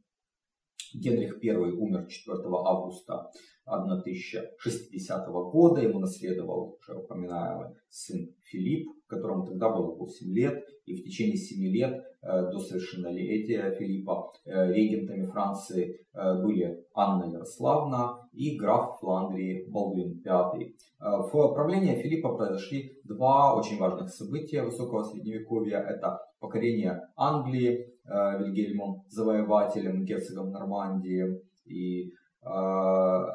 Генрих 0.94 1.38
I 1.44 1.54
умер 1.54 2.06
4 2.08 2.38
августа 2.64 3.30
1060 3.66 5.28
года. 5.28 5.82
Ему 5.82 5.98
наследовал 5.98 6.78
уже 6.80 6.98
упоминаемый 6.98 7.76
сын 7.90 8.34
Филипп, 8.44 8.88
которому 9.06 9.44
тогда 9.44 9.68
было 9.68 9.94
8 9.94 10.32
лет. 10.32 10.64
И 10.86 10.94
в 10.94 11.04
течение 11.04 11.36
7 11.36 11.62
лет 11.70 12.02
э, 12.22 12.50
до 12.50 12.58
совершеннолетия 12.58 13.74
Филиппа 13.78 14.32
э, 14.46 14.72
регентами 14.72 15.26
Франции 15.26 16.06
э, 16.14 16.42
были 16.42 16.86
Анна 16.94 17.30
Ярославна 17.30 18.17
и 18.32 18.56
граф 18.56 18.98
Фландрии 19.00 19.66
Балдуин 19.70 20.22
V. 20.24 20.72
В 21.00 21.54
правлении 21.54 22.00
Филиппа 22.02 22.34
произошли 22.34 22.98
два 23.04 23.54
очень 23.56 23.78
важных 23.78 24.08
события 24.10 24.62
высокого 24.62 25.04
средневековья. 25.04 25.78
Это 25.78 26.18
покорение 26.40 27.00
Англии 27.16 27.86
Вильгельмом 28.04 29.04
Завоевателем, 29.08 30.04
герцогом 30.04 30.50
Нормандии 30.50 31.40
и 31.64 32.12
в 32.42 33.34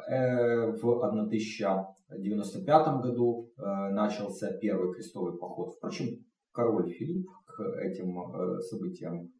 1095 1.04 3.02
году 3.02 3.50
начался 3.56 4.52
первый 4.60 4.92
крестовый 4.94 5.38
поход. 5.38 5.74
Впрочем, 5.76 6.24
король 6.54 6.90
Филипп 6.90 7.28
к 7.46 7.60
этим 7.80 8.18
э, 8.18 8.60
событиям 8.60 9.30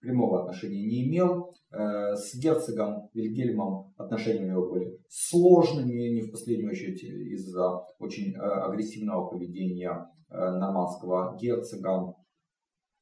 прямого 0.00 0.42
отношения 0.42 0.84
не 0.84 1.08
имел. 1.08 1.54
Э, 1.70 2.14
с 2.14 2.34
герцогом 2.36 3.08
Вильгельмом 3.14 3.92
отношения 3.96 4.44
у 4.44 4.48
него 4.48 4.70
были 4.70 4.98
сложными, 5.08 6.08
не 6.14 6.22
в 6.22 6.32
последнюю 6.32 6.70
очередь 6.70 7.02
из-за 7.02 7.84
очень 7.98 8.34
э, 8.34 8.38
агрессивного 8.38 9.28
поведения 9.28 10.10
нормандского 10.28 11.36
герцога. 11.40 12.14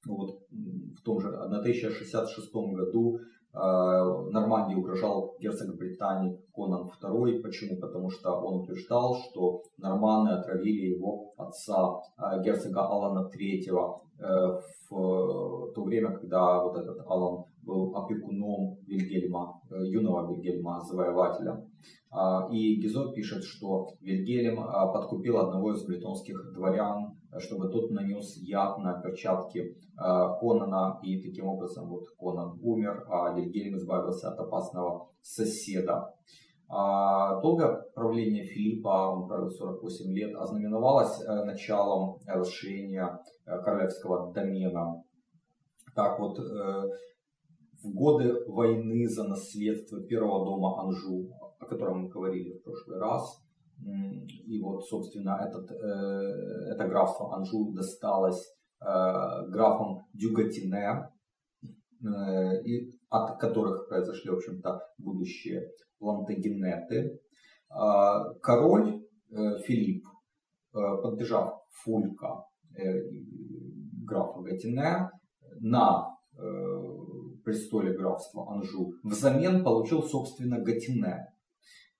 Вот 0.06 0.46
в 0.48 1.02
том 1.02 1.20
же 1.20 1.28
1066 1.28 2.50
году 2.54 3.18
Э, 3.18 3.37
Нормандии 3.54 4.74
угрожал 4.74 5.34
герцог 5.40 5.74
Британии 5.76 6.38
Конан 6.54 6.90
II. 7.02 7.40
Почему? 7.40 7.80
Потому 7.80 8.10
что 8.10 8.30
он 8.32 8.60
утверждал, 8.60 9.16
что 9.16 9.62
норманы 9.78 10.30
отравили 10.30 10.94
его 10.94 11.32
отца, 11.36 12.00
э, 12.18 12.42
герцога 12.42 12.82
Алана 12.82 13.28
III, 13.30 14.00
э, 14.20 14.60
в 14.90 15.72
то 15.74 15.82
время, 15.84 16.12
когда 16.12 16.62
вот 16.62 16.76
этот 16.76 16.98
Алан 17.06 17.44
был 17.62 17.94
опекуном 17.96 18.76
Вильгельма, 18.86 19.60
юного 19.70 20.30
Вильгельма, 20.30 20.80
завоевателя. 20.80 21.62
А, 22.10 22.48
и 22.50 22.76
Гизо 22.76 23.12
пишет, 23.12 23.44
что 23.44 23.88
Вильгельм 24.00 24.56
подкупил 24.56 25.38
одного 25.38 25.72
из 25.72 25.84
бретонских 25.84 26.52
дворян 26.54 27.18
чтобы 27.36 27.68
тот 27.68 27.90
нанес 27.90 28.36
яд 28.38 28.78
на 28.78 29.00
перчатки 29.00 29.58
э, 29.58 29.74
Конана, 29.96 30.98
и 31.02 31.20
таким 31.22 31.46
образом 31.46 31.88
вот 31.88 32.06
Конан 32.18 32.58
умер, 32.62 33.06
а 33.08 33.34
Вильгельм 33.34 33.76
избавился 33.76 34.30
от 34.30 34.38
опасного 34.38 35.10
соседа. 35.20 36.14
А, 36.70 37.40
долгое 37.40 37.82
правление 37.94 38.44
Филиппа, 38.44 39.12
он 39.14 39.28
правил 39.28 39.50
48 39.50 40.12
лет, 40.12 40.36
ознаменовалось 40.36 41.20
э, 41.22 41.44
началом 41.44 42.18
расширения 42.26 43.20
э, 43.46 43.58
королевского 43.62 44.32
домена. 44.32 45.02
Так 45.94 46.20
вот, 46.20 46.38
в 46.38 47.92
годы 47.92 48.44
войны 48.46 49.08
за 49.08 49.24
наследство 49.24 50.00
первого 50.00 50.44
дома 50.44 50.80
Анжу, 50.80 51.28
о 51.58 51.66
котором 51.66 52.02
мы 52.02 52.08
говорили 52.08 52.58
в 52.58 52.62
прошлый 52.62 52.98
раз, 52.98 53.42
и 53.80 54.60
вот, 54.60 54.84
собственно, 54.86 55.38
этот, 55.46 55.70
э, 55.70 56.72
это 56.72 56.88
графство 56.88 57.36
Анжу 57.36 57.72
досталось 57.72 58.52
э, 58.80 58.84
графам 59.50 60.06
Дюгатине, 60.12 61.08
э, 61.62 62.62
и 62.64 62.90
от 63.08 63.38
которых 63.38 63.88
произошли, 63.88 64.30
в 64.30 64.34
общем-то, 64.34 64.80
будущие 64.98 65.70
плантагенеты. 65.98 67.20
Король 68.42 69.02
Филипп, 69.30 70.04
поддержав 70.72 71.60
Фулька 71.82 72.44
графа 74.06 74.40
Гатине 74.40 75.10
на 75.60 76.16
престоле 77.44 77.94
графства 77.94 78.54
Анжу, 78.54 78.92
взамен 79.02 79.64
получил, 79.64 80.02
собственно, 80.02 80.60
Гатине. 80.60 81.26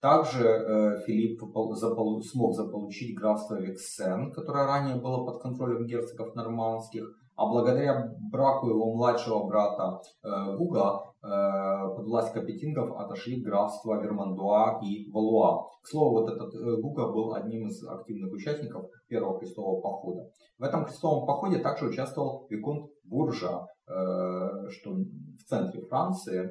Также 0.01 0.45
э, 0.45 1.01
Филипп 1.07 1.41
смог 1.41 2.55
заполучить 2.55 3.19
графство 3.19 3.57
Виксен, 3.57 4.31
которое 4.33 4.65
ранее 4.65 4.95
было 4.95 5.25
под 5.25 5.43
контролем 5.43 5.87
герцогов 5.87 6.37
нормандских, 6.37 7.05
а 7.35 7.47
благодаря 7.47 8.15
браку 8.31 8.69
его 8.69 8.95
младшего 8.95 9.49
брата 9.49 10.01
э, 10.23 10.57
Гуга 10.57 11.03
э, 11.21 11.97
под 11.97 12.07
власть 12.07 12.33
капетингов 12.33 12.97
отошли 12.97 13.43
графства 13.43 14.01
Вермандуа 14.01 14.79
и 14.85 15.11
Валуа. 15.11 15.67
К 15.83 15.89
слову, 15.89 16.21
вот 16.21 16.31
этот 16.31 16.81
Гуга 16.81 17.09
был 17.09 17.35
одним 17.35 17.67
из 17.67 17.85
активных 17.85 18.33
участников 18.33 18.87
первого 19.09 19.41
крестового 19.41 19.81
похода. 19.81 20.31
В 20.59 20.63
этом 20.63 20.85
крестовом 20.85 21.27
походе 21.27 21.59
также 21.59 21.87
участвовал 21.87 22.47
Виконт 22.49 22.89
Буржа, 23.03 23.67
что 23.87 24.91
в 24.93 25.43
центре 25.49 25.81
Франции 25.89 26.51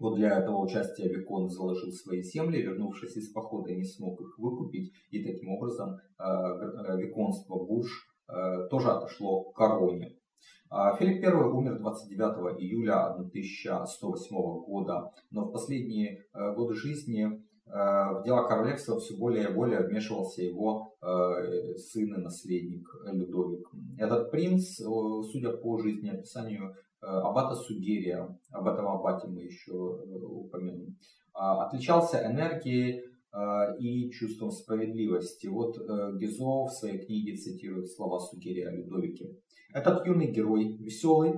вот 0.00 0.16
для 0.16 0.38
этого 0.38 0.58
участия 0.58 1.08
Викон 1.08 1.48
заложил 1.48 1.92
свои 1.92 2.22
земли, 2.22 2.62
вернувшись 2.62 3.16
из 3.16 3.32
похода, 3.32 3.72
не 3.72 3.84
смог 3.84 4.20
их 4.20 4.38
выкупить, 4.38 4.92
и 5.10 5.22
таким 5.22 5.50
образом 5.50 5.96
э, 6.18 6.24
э, 6.24 6.96
виконство 6.98 7.64
Буш 7.64 8.08
э, 8.28 8.66
тоже 8.70 8.90
отошло 8.90 9.44
к 9.44 9.56
короне. 9.56 10.16
А 10.68 10.96
Филипп 10.96 11.24
I 11.24 11.32
умер 11.32 11.78
29 11.78 12.60
июля 12.60 13.12
1108 13.12 14.36
года, 14.66 15.12
но 15.30 15.44
в 15.44 15.52
последние 15.52 16.24
годы 16.32 16.74
жизни 16.74 17.44
в 17.66 18.22
дела 18.24 18.48
королевства 18.48 18.98
все 18.98 19.16
более 19.16 19.50
и 19.50 19.52
более 19.52 19.86
вмешивался 19.86 20.42
его 20.42 20.96
сын 21.76 22.14
и 22.14 22.20
наследник 22.20 22.88
Людовик. 23.06 23.68
Этот 23.98 24.32
принц, 24.32 24.76
судя 24.76 25.52
по 25.52 25.78
жизнеописанию 25.78 26.74
аббата 27.04 27.54
Сугерия, 27.54 28.28
об 28.50 28.66
этом 28.66 28.88
аббате 28.88 29.26
мы 29.28 29.42
еще 29.42 29.72
э, 29.72 30.24
упомянем, 30.24 30.96
а, 31.32 31.66
отличался 31.66 32.24
энергией 32.24 33.00
э, 33.00 33.78
и 33.78 34.10
чувством 34.10 34.50
справедливости. 34.50 35.46
Вот 35.46 35.76
Гизо 36.18 36.64
в 36.64 36.70
своей 36.70 37.04
книге 37.04 37.36
цитирует 37.36 37.90
слова 37.90 38.18
Сугерия 38.20 38.68
о 38.68 38.72
Людовике. 38.72 39.36
Этот 39.72 40.06
юный 40.06 40.30
герой, 40.30 40.76
веселый, 40.78 41.34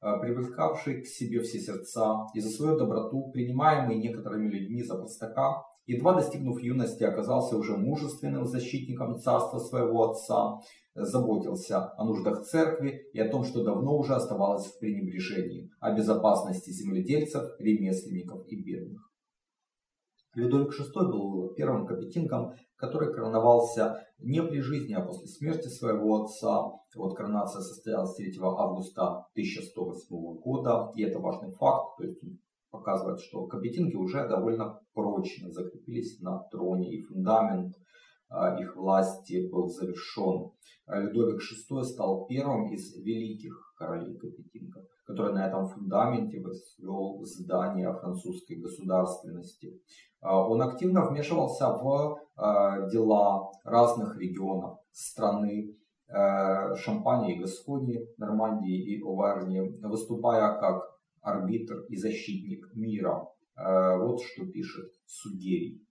привлекавший 0.00 1.02
к 1.02 1.06
себе 1.06 1.40
все 1.42 1.58
сердца 1.58 2.26
и 2.34 2.40
за 2.40 2.48
свою 2.48 2.78
доброту, 2.78 3.30
принимаемый 3.32 3.98
некоторыми 3.98 4.48
людьми 4.48 4.82
за 4.82 4.94
простака, 4.94 5.62
едва 5.90 6.14
достигнув 6.14 6.62
юности, 6.62 7.04
оказался 7.04 7.56
уже 7.56 7.76
мужественным 7.76 8.46
защитником 8.46 9.18
царства 9.18 9.58
своего 9.58 10.10
отца 10.10 10.60
заботился 10.94 11.92
о 11.96 12.04
нуждах 12.04 12.42
церкви 12.42 13.10
и 13.12 13.20
о 13.20 13.28
том, 13.28 13.44
что 13.44 13.64
давно 13.64 13.96
уже 13.96 14.14
оставалось 14.14 14.66
в 14.66 14.78
пренебрежении, 14.78 15.70
о 15.80 15.92
безопасности 15.92 16.70
земледельцев, 16.70 17.42
ремесленников 17.58 18.46
и 18.48 18.62
бедных. 18.62 19.10
Людовик 20.34 20.72
VI 20.78 21.08
был 21.08 21.54
первым 21.54 21.86
капетингом, 21.86 22.54
который 22.76 23.12
короновался 23.12 24.06
не 24.18 24.40
при 24.42 24.60
жизни, 24.60 24.94
а 24.94 25.04
после 25.04 25.26
смерти 25.26 25.66
своего 25.66 26.22
отца. 26.22 26.70
Вот 26.94 27.16
коронация 27.16 27.62
состоялась 27.62 28.14
3 28.14 28.38
августа 28.40 29.26
1108 29.34 30.40
года, 30.40 30.92
и 30.94 31.02
это 31.02 31.18
важный 31.18 31.50
факт, 31.50 31.96
то 31.98 32.04
есть 32.04 32.20
показывает, 32.70 33.20
что 33.20 33.46
капетинги 33.46 33.96
уже 33.96 34.28
довольно 34.28 34.80
прочно 34.94 35.50
закрепились 35.50 36.20
на 36.20 36.38
троне, 36.50 36.92
и 36.92 37.02
фундамент 37.02 37.74
а, 38.28 38.56
их 38.60 38.76
власти 38.76 39.48
был 39.50 39.68
завершен. 39.68 40.52
А 40.86 41.00
Людовик 41.00 41.40
VI 41.40 41.82
стал 41.82 42.26
первым 42.26 42.72
из 42.72 42.96
великих 42.96 43.74
королей 43.76 44.16
Капетингов, 44.16 44.84
который 45.04 45.34
на 45.34 45.46
этом 45.46 45.66
фундаменте 45.66 46.40
возвел 46.40 47.20
здание 47.24 47.92
французской 47.92 48.54
государственности. 48.54 49.80
А, 50.20 50.48
он 50.48 50.62
активно 50.62 51.06
вмешивался 51.06 51.68
в 51.70 52.18
дела 52.90 53.50
разных 53.64 54.16
регионов 54.18 54.78
страны, 54.92 55.76
Шампании 56.08 57.38
Гаскони, 57.38 58.00
Нормандии 58.16 58.96
и 58.96 59.02
Оварни, 59.02 59.60
выступая 59.86 60.58
как 60.58 60.89
арбитр 61.20 61.84
и 61.88 61.96
защитник 61.96 62.70
мира. 62.74 63.26
Вот 63.56 64.22
что 64.22 64.46
пишет 64.46 64.90
Сугерий. 65.06 65.82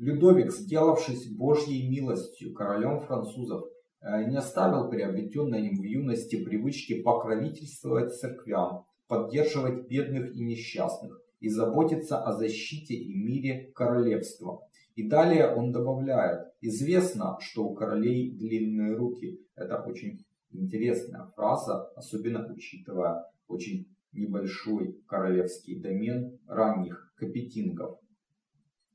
Людовик, 0.00 0.50
сделавшись 0.50 1.28
Божьей 1.28 1.86
милостью 1.86 2.54
королем 2.54 3.00
французов, 3.00 3.66
э, 4.00 4.24
не 4.30 4.38
оставил 4.38 4.88
приобретенной 4.88 5.68
им 5.68 5.78
в 5.78 5.84
юности 5.84 6.42
привычки 6.42 7.02
покровительствовать 7.02 8.14
церквям, 8.14 8.86
поддерживать 9.08 9.88
бедных 9.88 10.34
и 10.34 10.42
несчастных 10.42 11.20
и 11.40 11.50
заботиться 11.50 12.16
о 12.24 12.32
защите 12.32 12.94
и 12.94 13.14
мире 13.14 13.72
королевства. 13.74 14.62
И 14.96 15.06
далее 15.06 15.54
он 15.54 15.70
добавляет, 15.70 16.48
известно, 16.62 17.36
что 17.40 17.64
у 17.66 17.74
королей 17.74 18.30
длинные 18.30 18.96
руки. 18.96 19.38
Это 19.54 19.82
очень 19.82 20.24
интересная 20.50 21.26
фраза, 21.36 21.90
особенно 21.94 22.50
учитывая 22.50 23.26
очень 23.48 23.86
небольшой 24.12 25.00
королевский 25.06 25.80
домен 25.80 26.38
ранних 26.46 27.12
капетингов. 27.16 27.98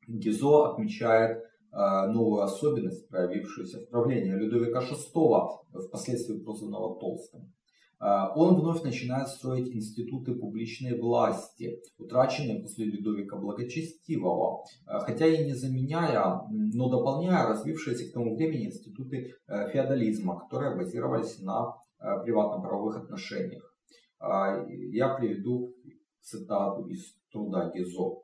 Гизо 0.08 0.72
отмечает 0.72 1.44
а, 1.72 2.08
новую 2.08 2.44
особенность, 2.44 3.08
проявившуюся 3.10 3.80
в 3.80 3.90
правлении 3.90 4.32
Людовика 4.32 4.82
VI, 4.82 5.88
впоследствии 5.88 6.40
прозванного 6.40 7.00
Толстым. 7.00 7.52
А, 8.00 8.34
он 8.36 8.60
вновь 8.60 8.84
начинает 8.84 9.28
строить 9.30 9.74
институты 9.74 10.36
публичной 10.36 11.00
власти, 11.00 11.82
утраченные 11.98 12.62
после 12.62 12.86
Людовика 12.86 13.38
Благочестивого, 13.38 14.66
а, 14.86 15.00
хотя 15.00 15.26
и 15.26 15.46
не 15.46 15.54
заменяя, 15.54 16.42
но 16.50 16.90
дополняя 16.90 17.48
развившиеся 17.48 18.10
к 18.10 18.14
тому 18.14 18.36
времени 18.36 18.68
институты 18.68 19.34
э, 19.48 19.72
феодализма, 19.72 20.40
которые 20.40 20.76
базировались 20.76 21.40
на 21.40 21.76
э, 22.00 22.24
приватно-правовых 22.24 22.98
отношениях. 22.98 23.75
Я 24.20 25.16
приведу 25.18 25.74
цитату 26.22 26.88
из 26.88 27.16
труда 27.32 27.72
Гизо. 27.74 28.22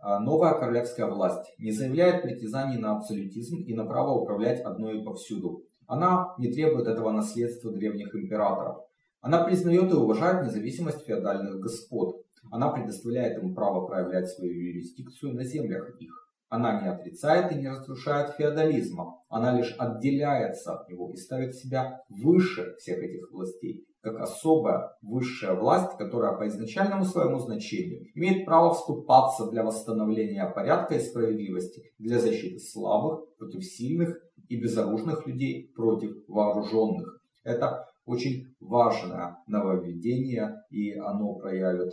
Новая 0.00 0.54
королевская 0.54 1.06
власть 1.06 1.52
не 1.58 1.72
заявляет 1.72 2.22
притязаний 2.22 2.78
на 2.78 2.96
абсолютизм 2.96 3.56
и 3.62 3.74
на 3.74 3.84
право 3.84 4.12
управлять 4.12 4.60
одной 4.60 5.00
и 5.00 5.04
повсюду. 5.04 5.64
Она 5.86 6.34
не 6.38 6.52
требует 6.52 6.86
этого 6.86 7.10
наследства 7.10 7.72
древних 7.72 8.14
императоров. 8.14 8.84
Она 9.20 9.42
признает 9.42 9.90
и 9.90 9.96
уважает 9.96 10.44
независимость 10.44 11.04
феодальных 11.04 11.58
господ. 11.58 12.24
Она 12.50 12.70
предоставляет 12.70 13.42
им 13.42 13.54
право 13.54 13.86
проявлять 13.86 14.28
свою 14.28 14.52
юрисдикцию 14.52 15.34
на 15.34 15.44
землях 15.44 16.00
их. 16.00 16.28
Она 16.48 16.80
не 16.80 16.88
отрицает 16.88 17.50
и 17.52 17.56
не 17.56 17.68
разрушает 17.68 18.36
феодализма. 18.36 19.20
Она 19.28 19.52
лишь 19.56 19.74
отделяется 19.78 20.74
от 20.74 20.88
него 20.88 21.10
и 21.12 21.16
ставит 21.16 21.56
себя 21.56 22.02
выше 22.08 22.76
всех 22.76 22.98
этих 22.98 23.32
властей, 23.32 23.87
как 24.00 24.20
особая 24.20 24.92
высшая 25.02 25.54
власть, 25.54 25.96
которая 25.98 26.36
по 26.36 26.46
изначальному 26.46 27.04
своему 27.04 27.38
значению 27.38 28.06
имеет 28.14 28.44
право 28.44 28.72
вступаться 28.72 29.50
для 29.50 29.64
восстановления 29.64 30.48
порядка 30.54 30.94
и 30.94 31.00
справедливости, 31.00 31.82
для 31.98 32.18
защиты 32.18 32.58
слабых 32.58 33.36
против 33.36 33.64
сильных 33.64 34.16
и 34.48 34.60
безоружных 34.60 35.26
людей 35.26 35.72
против 35.74 36.12
вооруженных. 36.28 37.20
Это 37.44 37.86
очень 38.06 38.46
важное 38.60 39.36
нововведение, 39.46 40.62
и 40.70 40.92
оно 40.94 41.34
проявит, 41.34 41.92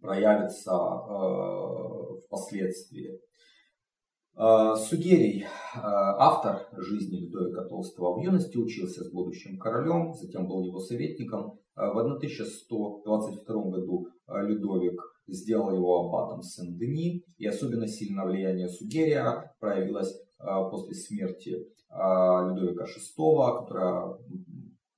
проявится 0.00 0.72
э, 0.72 2.20
впоследствии. 2.26 3.18
Э, 4.36 4.74
Сугерий, 4.76 5.42
э, 5.42 5.46
автор 5.74 6.68
жизни 6.78 7.18
Людовика 7.18 7.64
Толстого 7.64 8.14
в 8.14 8.22
юности, 8.22 8.56
учился 8.56 9.04
с 9.04 9.12
будущим 9.12 9.58
королем, 9.58 10.14
затем 10.14 10.46
был 10.46 10.62
его 10.62 10.78
советником. 10.78 11.58
Э, 11.76 11.92
в 11.92 11.98
1122 11.98 13.70
году 13.70 14.06
Людовик 14.28 15.00
сделал 15.26 15.74
его 15.74 16.06
аббатом 16.06 16.42
Сен-Дени, 16.42 17.24
и 17.38 17.46
особенно 17.46 17.88
сильное 17.88 18.24
влияние 18.24 18.68
Сугерия 18.68 19.52
проявилось 19.60 20.14
после 20.38 20.94
смерти 20.94 21.66
Людовика 21.90 22.84
VI, 22.84 23.58
которая 23.60 24.16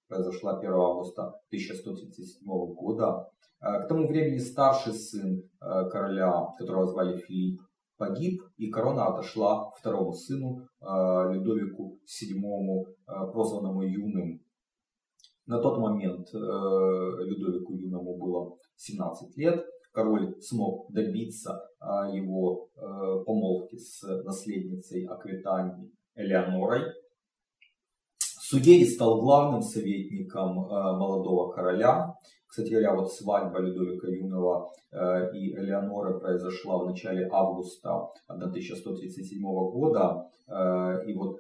произошла 0.07 0.59
1 0.59 0.73
августа 0.73 1.41
1137 1.49 2.47
года. 2.75 3.29
К 3.61 3.87
тому 3.89 4.07
времени 4.07 4.39
старший 4.39 4.93
сын 4.93 5.43
короля, 5.59 6.49
которого 6.59 6.87
звали 6.87 7.19
Филипп, 7.19 7.61
погиб, 8.03 8.43
и 8.57 8.69
корона 8.71 9.07
отошла 9.07 9.71
второму 9.79 10.13
сыну 10.13 10.67
Людовику 10.81 11.99
VII, 12.07 12.85
прозванному 13.33 13.83
Юным. 13.83 14.41
На 15.47 15.61
тот 15.61 15.79
момент 15.79 16.27
Людовику 16.33 17.75
Юному 17.75 18.19
было 18.19 18.57
17 18.77 19.37
лет. 19.37 19.65
Король 19.93 20.35
смог 20.41 20.91
добиться 20.93 21.61
его 22.13 22.69
помолвки 23.27 23.77
с 23.77 24.03
наследницей 24.25 25.07
Аквитании 25.07 25.93
Элеонорой, 26.17 26.93
Сугерий 28.53 28.87
стал 28.87 29.23
главным 29.23 29.63
советником 29.63 30.67
э, 30.67 30.69
молодого 30.69 31.51
короля. 31.53 32.15
Кстати 32.53 32.69
говоря, 32.69 32.95
вот 32.95 33.11
свадьба 33.11 33.61
Людовика 33.61 34.09
Юного 34.09 34.71
э, 34.93 35.35
и 35.35 35.55
Элеоноры 35.55 36.21
произошла 36.21 36.85
в 36.85 36.87
начале 36.87 37.27
августа 37.33 38.11
1137 38.27 39.41
года. 39.43 40.29
Э, 40.49 41.03
и 41.07 41.15
вот 41.15 41.39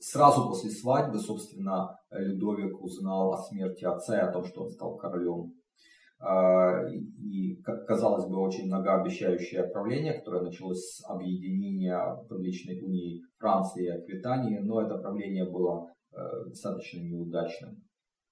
сразу 0.00 0.48
после 0.48 0.70
свадьбы, 0.70 1.20
собственно, 1.20 1.96
Людовик 2.10 2.82
узнал 2.82 3.34
о 3.34 3.38
смерти 3.38 3.84
отца 3.84 4.18
и 4.18 4.20
о 4.20 4.32
том, 4.32 4.44
что 4.44 4.64
он 4.64 4.70
стал 4.70 4.96
королем. 4.96 5.52
И, 7.20 7.62
казалось 7.86 8.24
бы, 8.26 8.40
очень 8.40 8.66
многообещающее 8.66 9.62
правление, 9.68 10.14
которое 10.14 10.42
началось 10.42 10.80
с 10.80 11.08
объединения 11.08 12.02
публичной 12.28 12.80
унии 12.80 13.22
Франции 13.38 13.84
и 13.84 13.90
Аквитании, 13.90 14.58
но 14.58 14.80
это 14.80 14.96
правление 14.96 15.44
было 15.48 15.86
Э, 16.16 16.44
достаточно 16.48 17.00
неудачным. 17.00 17.76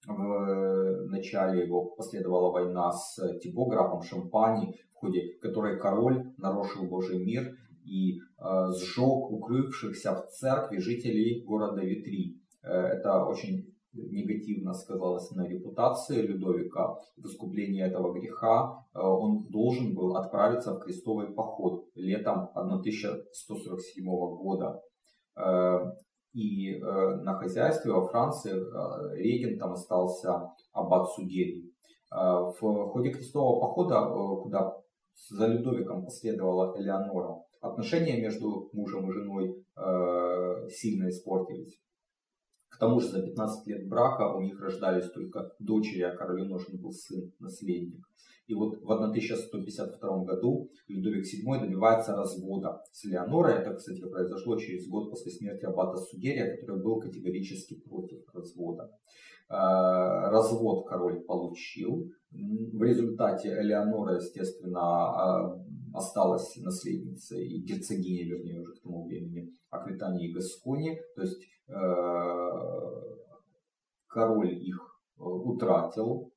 В 0.07 1.07
начале 1.09 1.65
его 1.65 1.87
последовала 1.97 2.51
война 2.51 2.93
с 2.93 3.39
типографом 3.39 4.03
Шампани, 4.03 4.75
в 4.93 4.97
ходе 4.97 5.37
которой 5.41 5.79
король 5.79 6.33
нарушил 6.37 6.85
Божий 6.85 7.25
мир 7.25 7.57
и 7.85 8.19
э, 8.19 8.71
сжег 8.73 9.31
укрывшихся 9.31 10.15
в 10.15 10.29
церкви 10.31 10.79
жителей 10.79 11.43
города 11.45 11.83
Витри. 11.83 12.41
Э, 12.63 12.69
это 12.69 13.25
очень 13.25 13.75
негативно 13.93 14.75
сказалось 14.75 15.31
на 15.33 15.47
репутации 15.47 16.21
Людовика. 16.21 16.97
В 17.17 17.27
искупление 17.27 17.87
этого 17.87 18.13
греха 18.13 18.85
он 18.93 19.47
должен 19.51 19.95
был 19.95 20.17
отправиться 20.17 20.75
в 20.75 20.81
крестовый 20.81 21.29
поход 21.29 21.87
летом 21.95 22.51
1147 22.55 24.05
года. 24.05 24.83
И 26.35 26.75
э, 26.75 26.81
на 27.23 27.35
хозяйстве 27.39 27.93
во 27.93 28.09
Франции 28.09 28.53
э, 28.53 29.17
регентом 29.17 29.73
остался 29.73 30.51
аббат 30.73 31.09
Сугерий. 31.13 31.73
Э, 32.13 32.51
в 32.61 32.89
ходе 32.91 33.11
крестового 33.11 33.61
похода, 33.61 34.01
э, 34.01 34.43
куда 34.43 34.77
за 35.31 35.47
Людовиком 35.47 36.05
последовала 36.05 36.77
Элеонора, 36.77 37.41
отношения 37.61 38.21
между 38.21 38.69
мужем 38.73 39.09
и 39.09 39.13
женой 39.13 39.65
э, 39.77 40.69
сильно 40.71 41.09
испортились. 41.09 41.79
К 42.69 42.79
тому 42.79 42.99
же 42.99 43.09
за 43.09 43.23
15 43.23 43.67
лет 43.69 43.89
брака 43.89 44.35
у 44.35 44.41
них 44.41 44.61
рождались 44.61 45.09
только 45.13 45.53
дочери, 45.61 46.03
а 46.03 46.17
королю 46.17 46.47
нужен 46.47 46.81
был 46.81 46.91
сын-наследник. 46.91 48.05
И 48.47 48.55
вот 48.55 48.79
в 48.83 48.91
1152 48.91 50.25
году 50.25 50.71
Людовик 50.89 51.25
VII 51.25 51.61
добивается 51.61 52.15
развода 52.15 52.83
с 52.93 53.05
Леонорой. 53.05 53.55
Это, 53.55 53.75
кстати, 53.75 54.01
произошло 54.01 54.59
через 54.59 54.87
год 54.89 55.11
после 55.11 55.33
смерти 55.33 55.65
аббата 55.65 55.97
Сугерия, 55.97 56.57
который 56.57 56.83
был 56.83 57.01
категорически 57.01 57.81
против 57.81 58.23
развода. 58.35 58.91
Э, 59.51 60.31
развод 60.31 60.87
король 60.89 61.21
получил. 61.21 62.11
В 62.31 62.83
результате 62.83 63.49
Элеонора, 63.51 64.17
естественно, 64.17 64.79
э, 64.79 65.97
осталась 65.97 66.57
наследницей 66.57 67.47
и 67.47 67.63
герцогиней, 67.63 68.29
вернее, 68.29 68.61
уже 68.61 68.75
к 68.75 68.83
тому 68.83 69.07
времени, 69.07 69.53
Аквитании 69.71 70.31
и 70.31 70.33
Гаскони. 70.33 70.99
То 71.15 71.23
есть 71.23 71.43
э, 71.69 71.75
король 74.09 74.55
их 74.55 75.01
утратил, 75.17 76.34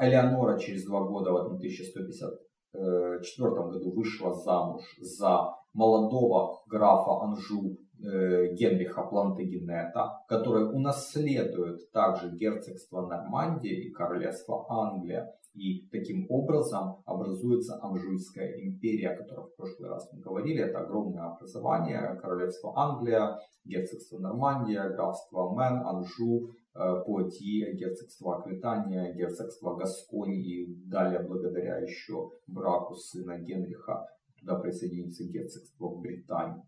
Элеонора 0.00 0.58
через 0.58 0.84
два 0.84 1.04
года, 1.04 1.32
в 1.32 1.36
1154 1.36 3.50
году, 3.50 3.92
вышла 3.94 4.34
замуж 4.34 4.82
за 5.00 5.54
молодого 5.72 6.62
графа 6.66 7.22
Анжу. 7.22 7.62
э, 7.62 7.76
Генриха 7.98 9.02
Плантагенета, 9.02 10.20
который 10.28 10.70
унаследует 10.70 11.90
также 11.92 12.30
герцогство 12.30 13.06
Нормандия 13.06 13.74
и 13.74 13.90
королевство 13.90 14.66
Англия. 14.68 15.32
И 15.54 15.88
таким 15.90 16.26
образом 16.28 17.02
образуется 17.06 17.78
Анжуйская 17.82 18.60
империя, 18.60 19.10
о 19.10 19.16
которой 19.16 19.46
в 19.46 19.56
прошлый 19.56 19.88
раз 19.88 20.06
мы 20.12 20.20
говорили. 20.20 20.62
Это 20.62 20.80
огромное 20.80 21.22
образование. 21.22 22.18
Королевство 22.20 22.74
Англия, 22.76 23.38
герцогство 23.64 24.18
Нормандия, 24.18 24.90
графство 24.90 25.54
Мен, 25.54 25.82
Анжу, 25.86 26.50
Э, 26.78 27.02
Пуатье, 27.06 27.72
герцогство 27.72 28.36
Аквитания, 28.36 29.14
герцогство 29.14 29.76
Гаскони 29.76 30.36
и 30.36 30.74
далее 30.84 31.20
благодаря 31.20 31.78
еще 31.78 32.32
браку 32.46 32.94
сына 32.96 33.38
Генриха 33.38 34.06
туда 34.38 34.58
присоединится 34.58 35.24
герцогство 35.24 35.88
Британии. 35.88 36.62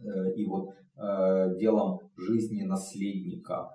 Э, 0.00 0.32
и 0.34 0.44
вот 0.46 0.70
э, 0.96 1.56
делом 1.58 2.00
жизни 2.16 2.62
наследника 2.62 3.70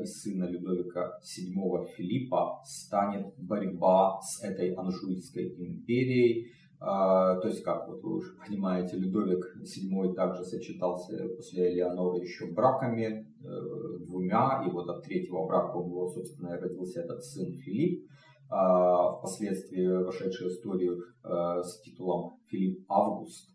и 0.00 0.04
сына 0.04 0.46
Людовика 0.46 1.16
VII 1.22 1.86
Филиппа 1.96 2.60
станет 2.64 3.34
борьба 3.38 4.20
с 4.20 4.42
этой 4.42 4.74
Анжуйской 4.74 5.54
империей. 5.56 6.50
То 6.80 7.42
есть, 7.44 7.62
как 7.62 7.86
вот 7.86 8.02
вы 8.02 8.16
уже 8.16 8.32
понимаете, 8.44 8.96
Людовик 8.96 9.44
VII 9.62 10.12
также 10.14 10.44
сочетался 10.44 11.28
после 11.36 11.72
Элеоноры 11.72 12.24
еще 12.24 12.46
браками, 12.46 13.06
э, 13.06 13.98
двумя, 14.04 14.64
и 14.66 14.70
вот 14.72 14.88
от 14.88 15.04
третьего 15.04 15.46
брака 15.46 15.76
у 15.76 15.86
него, 15.86 16.08
собственно, 16.08 16.58
родился 16.58 17.02
этот 17.02 17.22
сын 17.22 17.52
Филипп, 17.52 18.08
впоследствии 18.48 19.86
вошедший 19.86 20.48
в 20.48 20.50
историю 20.50 20.98
э, 21.22 21.62
с 21.62 21.80
титулом 21.80 22.38
Филипп 22.48 22.84
Август. 22.88 23.50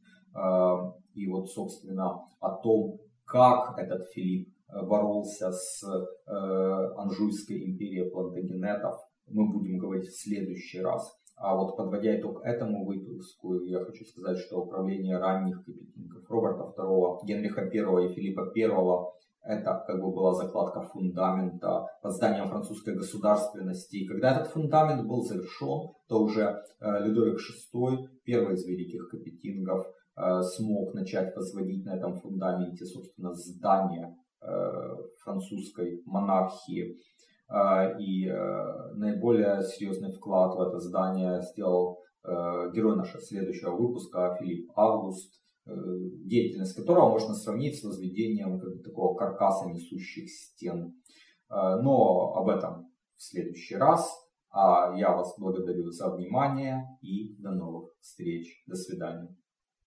И 1.20 1.28
вот, 1.28 1.50
собственно, 1.50 2.22
о 2.40 2.52
том, 2.64 3.00
как 3.26 3.78
этот 3.78 4.08
Филипп 4.14 4.50
э, 4.70 4.86
боролся 4.86 5.52
с 5.52 5.84
Анжуйской 6.26 7.66
империей 7.66 8.10
плантагенетов, 8.10 9.00
мы 9.28 9.52
будем 9.52 9.78
говорить 9.78 10.08
в 10.08 10.22
следующий 10.22 10.82
раз. 10.82 11.16
А 11.36 11.56
вот 11.56 11.78
подводя 11.78 12.20
итог 12.20 12.42
этому 12.44 12.86
выпуску, 12.86 13.64
я 13.64 13.80
хочу 13.86 14.04
сказать, 14.06 14.38
что 14.40 14.62
управление 14.62 15.18
ранних 15.18 15.64
капитингов 15.64 16.30
Роберта 16.30 16.74
II, 16.78 17.26
Генриха 17.26 17.62
I 17.62 18.06
и 18.06 18.14
Филиппа 18.14 18.52
I 18.56 18.68
это 19.44 19.84
как 19.88 20.02
бы 20.02 20.12
была 20.12 20.34
закладка 20.34 20.82
фундамента 20.82 21.88
под 22.02 22.14
зданием 22.14 22.50
французской 22.50 22.96
государственности. 22.96 23.96
И 23.98 24.08
когда 24.08 24.36
этот 24.36 24.52
фундамент 24.52 25.08
был 25.08 25.22
завершен, 25.22 25.94
то 26.08 26.22
уже 26.22 26.62
э, 26.82 27.06
Людовик 27.06 27.40
VI, 27.74 28.08
первый 28.26 28.56
из 28.56 28.66
великих 28.66 29.10
капетингов, 29.10 29.88
э, 29.88 29.92
смог 30.44 30.94
начать 30.94 31.36
возводить 31.36 31.86
на 31.86 31.96
этом 31.96 32.20
фундаменте, 32.20 32.86
собственно, 32.86 33.34
здание 33.34 34.16
э, 34.42 34.48
французской 35.24 36.02
монархии. 36.06 36.98
А, 37.50 37.98
и 38.00 38.28
э, 38.28 38.94
наиболее 38.94 39.64
серьезный 39.64 40.12
вклад 40.12 40.56
в 40.56 40.62
это 40.62 40.80
здание 40.80 41.42
сделал 41.42 42.00
э, 42.24 42.72
герой 42.74 42.96
нашего 42.96 43.24
следующего 43.24 43.76
выпуска 43.76 44.38
Филипп 44.40 44.72
Август, 44.76 45.34
э, 45.66 45.72
деятельность 46.26 46.76
которого 46.76 47.10
можно 47.10 47.34
сравнить 47.34 47.80
с 47.80 47.84
возведением 47.84 48.60
как 48.60 48.78
бы, 48.78 48.84
такого 48.84 49.16
каркаса 49.16 49.68
несущих 49.70 50.30
стен. 50.30 50.96
Но 51.52 52.36
об 52.36 52.48
этом 52.50 52.92
в 53.18 53.24
следующий 53.24 53.76
раз. 53.76 54.08
А 54.52 54.96
я 54.96 55.16
вас 55.16 55.34
благодарю 55.40 55.90
за 55.90 56.12
внимание 56.12 56.86
и 57.02 57.36
до 57.42 57.50
новых 57.50 57.92
встреч. 58.02 58.64
До 58.68 58.76
свидания. 58.76 59.39